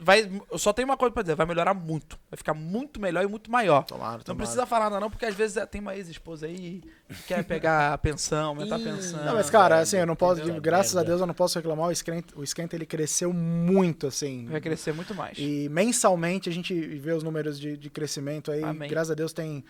[0.00, 2.16] Vai, eu só tenho uma coisa pra dizer, vai melhorar muito.
[2.30, 3.82] Vai ficar muito melhor e muito maior.
[3.84, 4.38] Tomara, Não tomara.
[4.38, 7.92] precisa falar nada não, porque às vezes é, tem uma ex-esposa aí que quer pegar
[7.94, 8.84] a pensão, aumentar a Ih.
[8.84, 9.24] pensão.
[9.24, 10.60] Não, mas cara, assim, eu não posso, entendeu?
[10.60, 11.02] graças a.
[11.02, 14.46] Deus eu não posso reclamar, o esquenta, o esquenta ele cresceu muito, assim.
[14.46, 15.36] Vai crescer muito mais.
[15.36, 18.88] E mensalmente a gente vê os números de, de crescimento aí, Amém.
[18.88, 19.64] graças a Deus tem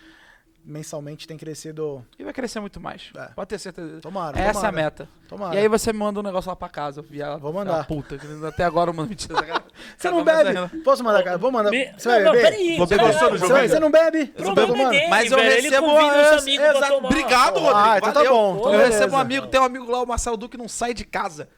[0.69, 2.05] mensalmente tem crescido.
[2.19, 3.11] E vai crescer muito mais.
[3.17, 3.29] É.
[3.35, 4.01] Pode ter certeza.
[4.01, 4.39] Tomara.
[4.39, 5.09] Essa é a meta.
[5.27, 5.55] Tomara.
[5.55, 7.01] E aí você me manda um negócio lá pra casa.
[7.01, 7.87] Via, Vou mandar.
[7.87, 9.35] Puta, até agora eu mando mentira.
[9.97, 10.81] Você não bebe?
[10.83, 11.39] Posso mandar, cara?
[11.39, 11.71] Vou mandar.
[11.71, 12.51] Me- Você vai não, não, beber?
[12.51, 12.77] peraí.
[12.77, 13.69] Você Você, ainda?
[13.69, 14.27] você não bebe?
[14.27, 14.89] Problema Mano.
[14.89, 15.51] é dele, Mas eu velho.
[15.53, 17.09] Ele recebo tomar.
[17.09, 18.09] Obrigado, Ah, Rodrigo.
[18.09, 20.59] então tá bom, eu recebo um amigo, tem um amigo lá, o Marcelo Duque, que
[20.59, 21.49] não sai de casa.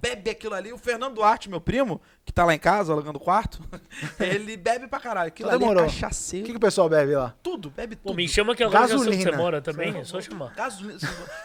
[0.00, 0.72] Bebe aquilo ali.
[0.72, 3.60] O Fernando Duarte, meu primo, que tá lá em casa, alugando o quarto,
[4.20, 5.28] ele bebe pra caralho.
[5.28, 5.88] Aquilo Então ali é demorou.
[5.88, 6.44] O cachaceiro.
[6.46, 7.34] que, que o pessoal bebe lá?
[7.42, 8.16] Tudo, bebe Pô, tudo.
[8.16, 9.36] me chama que já sei onde você Gasolina.
[9.36, 9.96] mora também.
[9.96, 10.52] É só chamar.
[10.54, 10.98] Gasolina,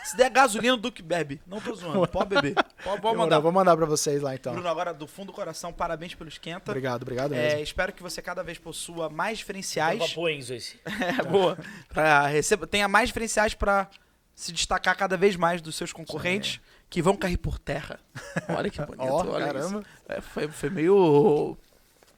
[0.04, 1.41] se- der gasolina, o Duque bebe.
[1.47, 2.54] Não tô zoando, pode beber.
[2.82, 3.39] Pode, pode Demorou, mandar.
[3.39, 4.54] Vou mandar pra vocês lá então.
[4.54, 6.72] Bruno, agora do fundo do coração, parabéns pelo esquenta.
[6.72, 7.60] Obrigado, obrigado É, mesmo.
[7.62, 10.14] espero que você cada vez possua mais diferenciais.
[10.14, 10.80] pro Enzo esse.
[10.99, 11.58] É, boa.
[11.89, 13.88] Pra receba, tenha mais diferenciais pra
[14.34, 16.60] se destacar cada vez mais dos seus concorrentes
[16.92, 17.98] que vão cair por terra.
[18.50, 19.02] Olha que bonito.
[19.02, 19.80] Ó, olha caramba.
[19.80, 19.84] isso.
[20.10, 21.58] É, foi, foi meio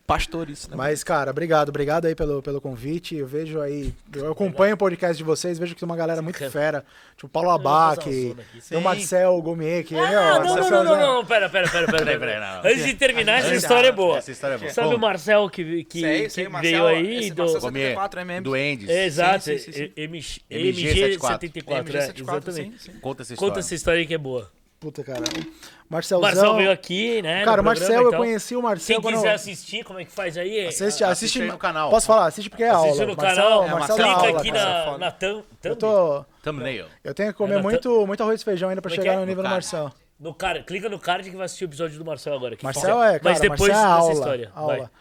[0.05, 0.75] pastor isso, né?
[0.75, 3.15] Mas, cara, obrigado, obrigado aí pelo, pelo convite.
[3.15, 6.37] Eu vejo aí, eu acompanho o podcast de vocês, vejo que tem uma galera muito
[6.49, 8.35] fera, tipo o Paulo Abac,
[8.69, 8.81] tem o.
[8.81, 12.05] Marcel Gourmet, que, Ah, meu, não, não, Marcel não, não, não, pera, pera, pera, pera.
[12.05, 12.61] Peraí, pera.
[12.63, 14.17] Antes de terminar, essa história é boa.
[14.17, 14.71] Essa história é boa.
[14.71, 14.99] Sabe o?
[14.99, 17.43] Marcel que, que, Sei, que sei, Marcel, veio aí do...
[17.43, 18.43] Marcel Comer 74 MM.
[18.43, 18.89] do Endes.
[18.89, 19.91] Exato, Sim, sim, sim, sim.
[19.95, 21.39] MG, MG74.
[21.39, 22.53] MG74, é, exatamente.
[22.53, 22.99] sim, sim.
[22.99, 23.51] Conta essa história.
[23.51, 24.49] Conta essa história aí que é boa.
[24.83, 25.21] Puta, cara.
[25.21, 26.29] O Marcelzão.
[26.29, 27.45] Marcel veio aqui, né?
[27.45, 28.19] Cara, o Marcel, eu tal.
[28.19, 30.67] conheci o Marcel Quem quando quiser eu- assistir, como é que faz aí?
[30.67, 31.89] Assiste, assiste, aí no canal.
[31.89, 32.25] Posso falar?
[32.25, 33.05] Assiste porque é Assiste aula.
[33.05, 34.69] no Marcel, canal, É, Marcel clica aula, aqui cara.
[34.79, 34.97] na, foda.
[34.97, 36.25] na thumb, Eu tô.
[36.43, 36.85] Thumbnail.
[37.01, 39.13] Eu tenho que comer É, muito, muito arroz e feijão ainda pra Como é chegar
[39.15, 39.19] é?
[39.21, 39.53] no nível No do.
[39.53, 39.89] Marcel.
[40.19, 42.57] No card, clica no card que vai assistir o episódio do Marcel agora.
[42.57, 44.51] que Marcel é, cara, Mas depois Marcel é dessa aula, história.
[44.53, 44.91] aula.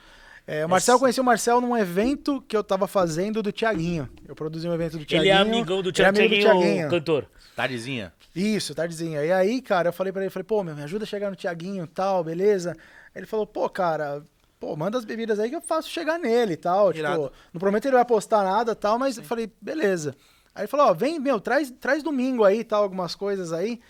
[0.47, 4.09] É, o Marcel, eu conheci o Marcel num evento que eu tava fazendo do Tiaguinho.
[4.29, 5.33] Eu produzi um evento do Ele Tiaguinho.
[5.33, 7.27] é amigão do ele é amigo do cantor.
[7.57, 8.13] Tardezinha.
[8.35, 9.25] Isso, tardezinha.
[9.25, 11.37] E aí, cara, eu falei pra ele, falei, pô, meu, me ajuda a chegar no
[11.37, 12.77] Tiaguinho e tal, beleza?
[13.15, 14.25] Ele falou, pô, cara,
[14.59, 16.95] pô, manda as bebidas aí que eu faço chegar nele e tal.
[16.95, 17.25] Irado.
[17.25, 20.17] Tipo, não prometo que ele vai postar nada e tal, mas eu falei, beleza.
[20.55, 23.81] Aí ele falou, ó, vem, meu, traz, traz domingo aí tal, algumas coisas aí,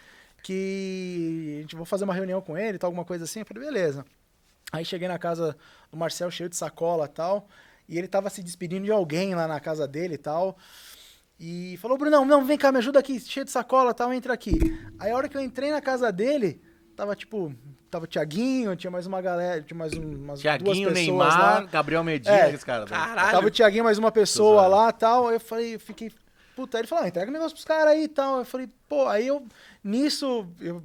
[0.43, 3.40] que a gente vai fazer uma reunião com ele tal, alguma coisa assim.
[3.40, 4.05] Eu falei, beleza.
[4.72, 5.57] Aí cheguei na casa
[5.90, 7.47] do Marcel cheio de sacola e tal,
[7.88, 10.57] e ele tava se despedindo de alguém lá na casa dele e tal.
[11.45, 14.32] E falou, Brunão, não, vem cá, me ajuda aqui, cheio de sacola e tal, entra
[14.32, 14.57] aqui.
[14.97, 16.62] Aí a hora que eu entrei na casa dele,
[16.95, 17.53] tava tipo,
[17.90, 21.38] tava o Tiaguinho, tinha mais uma galera, tinha mais um, umas Tiaguinho, duas pessoas Neymar,
[21.40, 21.61] lá.
[21.62, 22.55] Gabriel Medina, É.
[22.55, 22.84] esse cara.
[22.86, 23.32] Caralho.
[23.32, 25.26] Tava o Tiaguinho, mais uma pessoa lá e tal.
[25.26, 26.12] Aí eu falei, eu fiquei.
[26.55, 28.38] Puta, aí ele falou, ah, entrega o negócio pros caras aí e tal.
[28.38, 29.45] Eu falei, pô, aí eu.
[29.82, 30.80] Nisso, eu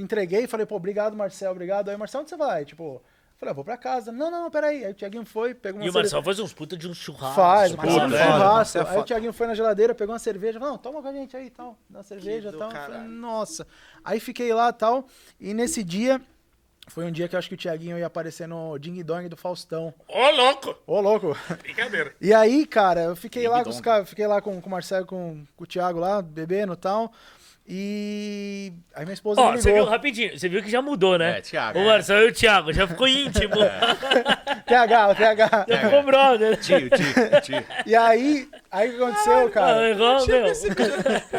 [0.00, 1.90] entreguei e falei, pô, obrigado, Marcel, obrigado.
[1.90, 2.64] Aí, Marcel, onde você vai?
[2.64, 3.00] Tipo,
[3.38, 4.10] falei, ah, vou pra casa.
[4.12, 4.84] Não, não, peraí.
[4.84, 6.94] Aí o Tiaguinho foi, pegou uma E o cerveja- Marcel faz uns puta de um
[6.94, 7.34] churrasco.
[7.34, 8.54] Faz, o Marcelo puta é churrasco.
[8.54, 9.06] Marcelo é Aí o foda.
[9.06, 11.50] Thiaguinho foi na geladeira, pegou uma cerveja, falou, não, toma com a gente aí e
[11.50, 11.76] tal.
[11.88, 12.70] Dá uma cerveja e tal.
[12.70, 13.00] Eu falei.
[13.02, 13.66] Nossa.
[14.04, 15.06] Aí fiquei lá e tal.
[15.40, 16.20] E nesse dia,
[16.88, 19.36] foi um dia que eu acho que o Thiaguinho ia aparecer no Ding Dong do
[19.36, 19.92] Faustão.
[20.08, 20.76] Ô, louco!
[20.86, 21.36] Ô, louco.
[21.60, 22.14] Brincadeira.
[22.20, 23.84] E aí, cara, eu fiquei Ding lá com os Dong.
[23.84, 27.12] caras, fiquei lá com, com o Marcelo, com, com o Thiago lá, bebendo e tal.
[27.68, 31.38] E aí minha esposa Ó, me você viu rapidinho, você viu que já mudou, né?
[31.38, 31.86] É, Thiago, O é.
[32.24, 33.54] E o Thiago, já ficou íntimo.
[34.66, 35.66] TH, o TH.
[35.68, 36.56] já ficou brother.
[36.58, 37.64] Tio, tio, tio.
[37.84, 39.90] E aí, aí o que aconteceu, Ah, cara?
[39.90, 40.46] igual, meu.
[40.46, 40.52] Eu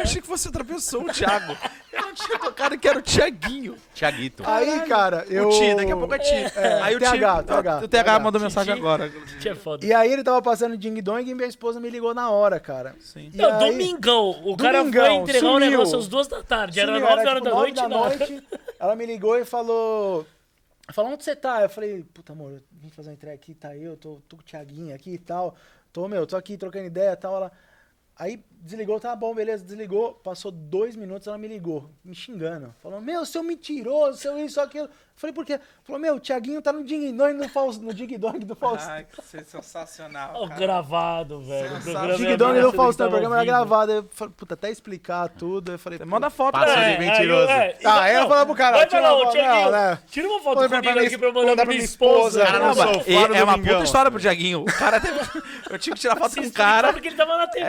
[0.02, 1.56] achei que fosse outra pessoa, o Thiago.
[1.98, 3.76] Eu não tinha tocado que era o Tiaguinho.
[3.94, 4.42] Tiaguito.
[4.46, 5.48] Aí, cara, eu.
[5.48, 6.58] O Ti, daqui a pouco é Ti.
[6.82, 7.10] aí o TH,
[7.42, 8.18] Ti, TH, o TH TH.
[8.20, 9.12] mandou mensagem agora.
[9.40, 9.84] Tinha foda.
[9.84, 12.94] E aí ele tava passando Ding Dong e minha esposa me ligou na hora, cara.
[13.00, 13.30] Sim.
[13.32, 14.30] E Não, aí- domingão.
[14.44, 15.70] O cara Domingão, foi entregar o sumiu.
[15.70, 16.78] negócio às duas da tarde.
[16.80, 18.46] Era Sumiu, nove horas tipo, da nove noite, da noite.
[18.78, 20.26] Ela me ligou e falou.
[20.90, 21.62] Falou, onde você tá?
[21.62, 24.42] Eu falei, puta amor, eu vim fazer uma entrega aqui, tá eu, tô, tô com
[24.42, 25.54] o Thiaguinho aqui e tal.
[25.92, 27.36] Tô, meu, tô aqui trocando ideia e tal.
[27.36, 27.52] Ela.
[28.16, 30.14] Aí desligou, tá bom, beleza, desligou.
[30.14, 32.74] Passou dois minutos, ela me ligou, me xingando.
[32.82, 34.88] Falou, meu, seu mentiroso, seu isso, aquilo.
[35.16, 35.58] Falei, por quê?
[35.82, 38.92] Falou, meu, o Thiaguinho tá no Ding Dong do Faustão, no Ding Dong do Faustão.
[38.92, 40.46] Ai, que sensacional.
[40.46, 40.60] Cara.
[40.60, 41.66] gravado, velho.
[41.72, 42.16] O Sensacional.
[42.16, 43.92] Ding era Dong pra do Faustão, o que tava programa era gravado.
[43.92, 45.72] Eu falei, puta, até explicar tudo.
[45.72, 47.48] Eu falei, Manda foto Passa pra de mentiroso.
[47.50, 49.64] aí, Ah, não, aí eu falava pro cara, Vai tira falar, uma ô foto, Thiaguinho,
[49.64, 49.98] não, né?
[50.08, 52.46] tira uma foto pra comigo minha aqui pra eu mandar pra pra minha esposa.
[52.46, 54.60] Cara, Caramba, e- é uma puta história pro Diaguinho.
[54.62, 55.18] O cara teve...
[55.68, 56.92] Eu tinha que tirar foto com o cara.
[56.92, 57.66] Porque ele tava na TV.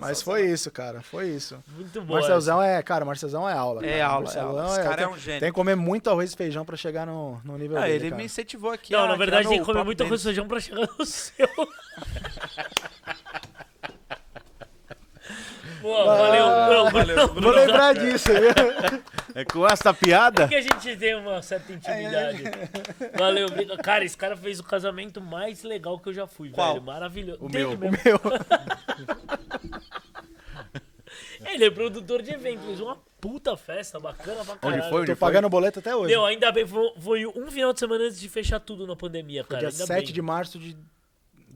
[0.00, 1.58] Mas foi isso, cara, foi isso.
[1.74, 2.14] Muito bom.
[2.14, 3.84] Marcelzão é, cara, Marcelzão é aula.
[3.84, 4.06] É cara.
[4.06, 4.66] aula, é Marcelão aula.
[4.70, 5.40] Esse cara é tem- um gênio.
[5.40, 8.04] Tem que comer muito arroz e feijão pra chegar no, no nível Ah, dele, ele
[8.10, 8.16] cara.
[8.16, 8.92] me incentivou aqui.
[8.92, 11.48] Não, a na verdade tem que comer muito arroz e feijão pra chegar no seu.
[15.80, 17.28] Pô, valeu, não, valeu.
[17.28, 18.28] Vou lembrar disso?
[19.34, 20.48] É com essa piada?
[20.48, 22.42] que a gente tem uma certa intimidade.
[23.16, 23.78] Valeu, obrigado.
[23.82, 26.74] Cara, esse cara fez o casamento mais legal que eu já fui, Qual?
[26.74, 26.84] velho.
[26.84, 27.38] Maravilhoso.
[27.44, 27.78] O Dele meu.
[27.78, 27.98] mesmo.
[28.04, 28.20] Meu,
[31.46, 34.80] Ele é produtor de evento, fez uma puta festa bacana pra caralho.
[34.82, 35.06] Onde foi?
[35.06, 36.12] tô Onde pagando o boleto até hoje.
[36.12, 39.44] Meu, ainda bem, foi, foi um final de semana antes de fechar tudo na pandemia,
[39.44, 39.60] cara.
[39.60, 40.14] Dia ainda 7 bem.
[40.14, 40.76] de março de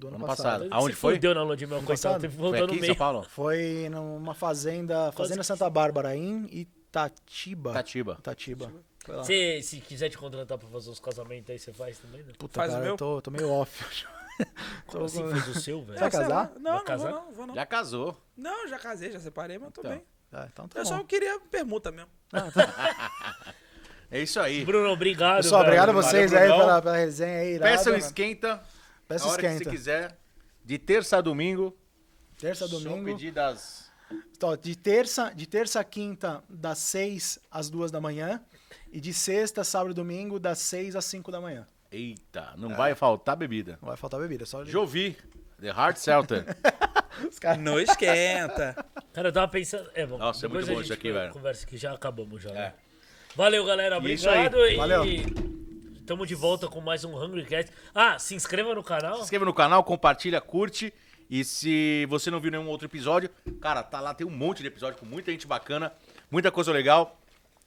[0.02, 0.64] do ano, Ano passado.
[0.64, 0.68] passado.
[0.74, 1.14] Aonde foi?
[1.14, 2.18] Fudeu na lua de mel, coitado.
[2.18, 2.20] passado?
[2.20, 2.86] Teve aqui no meio.
[2.86, 3.26] São Paulo?
[3.28, 7.70] Foi numa fazenda, Fazenda Santa Bárbara, em Itatiba.
[7.70, 8.16] Itatiba.
[8.18, 8.72] Itatiba.
[9.24, 12.32] Se, se quiser te contratar pra fazer os casamentos aí, você faz também, né?
[12.38, 12.92] Puta, Faz o cara, meu?
[12.94, 13.84] eu tô, tô meio off.
[14.86, 15.98] Como assim fez o seu, velho?
[15.98, 16.52] Vai casar?
[16.56, 17.10] Não, Vai não casar?
[17.12, 17.54] vou não, vou não.
[17.54, 18.16] Já casou.
[18.36, 19.92] Não, já casei, já separei, mas tô Então.
[19.92, 20.02] bem.
[20.32, 20.88] Ah, então tá Eu bom.
[20.88, 22.08] só queria permuta mesmo.
[24.10, 24.62] É isso aí.
[24.62, 25.36] Bruno, obrigado.
[25.42, 25.72] Pessoal, velho.
[25.72, 27.54] obrigado a vocês Valeu, aí pela, pela resenha aí.
[27.54, 28.62] irada, Peça um esquenta.
[29.12, 29.64] Peça a hora que esquenta.
[29.64, 30.18] você quiser.
[30.64, 31.76] De terça a domingo.
[32.38, 33.04] Terça, Só domingo.
[33.04, 33.90] pedir das...
[34.42, 38.42] Ó, de terça, de terça a quinta, das 6 às 2 da manhã.
[38.92, 41.66] E de sexta, sábado e domingo, das 6 às 5 da manhã.
[41.90, 43.78] Eita, não vai faltar bebida.
[43.80, 45.16] Não vai faltar bebida, só Jovi,
[45.60, 46.44] The Hard Celta.
[47.28, 47.62] os caras.
[47.62, 48.74] Não esquenta.
[49.12, 49.88] Cara, eu tava pensando.
[49.94, 51.32] É, bom, Nossa, é muito a bom isso aqui, velho.
[51.32, 52.50] Conversa que já acabamos já.
[52.50, 52.54] É.
[52.54, 52.74] né?
[53.36, 53.98] Valeu, galera.
[53.98, 54.46] E é isso aí.
[54.46, 54.66] Obrigado.
[54.68, 55.04] E Valeu.
[56.06, 57.70] Tamo de volta com mais um Hungry Cat.
[57.94, 59.16] Ah, se inscreva no canal.
[59.16, 60.92] Se inscreva no canal, compartilha, curte.
[61.30, 63.30] E se você não viu nenhum outro episódio,
[63.60, 65.92] cara, tá lá, tem um monte de episódio com muita gente bacana,
[66.30, 67.18] muita coisa legal.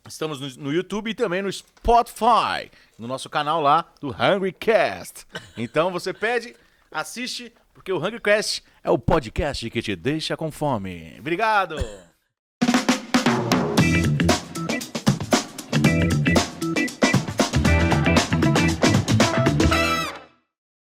[0.08, 2.70] Estamos no, no YouTube e também no Spotify,
[3.00, 5.26] no nosso canal lá do Hungry Cast.
[5.58, 6.56] Então você pede,
[6.92, 11.16] assiste, porque o Hungry Cast é o podcast que te deixa com fome.
[11.18, 11.78] Obrigado!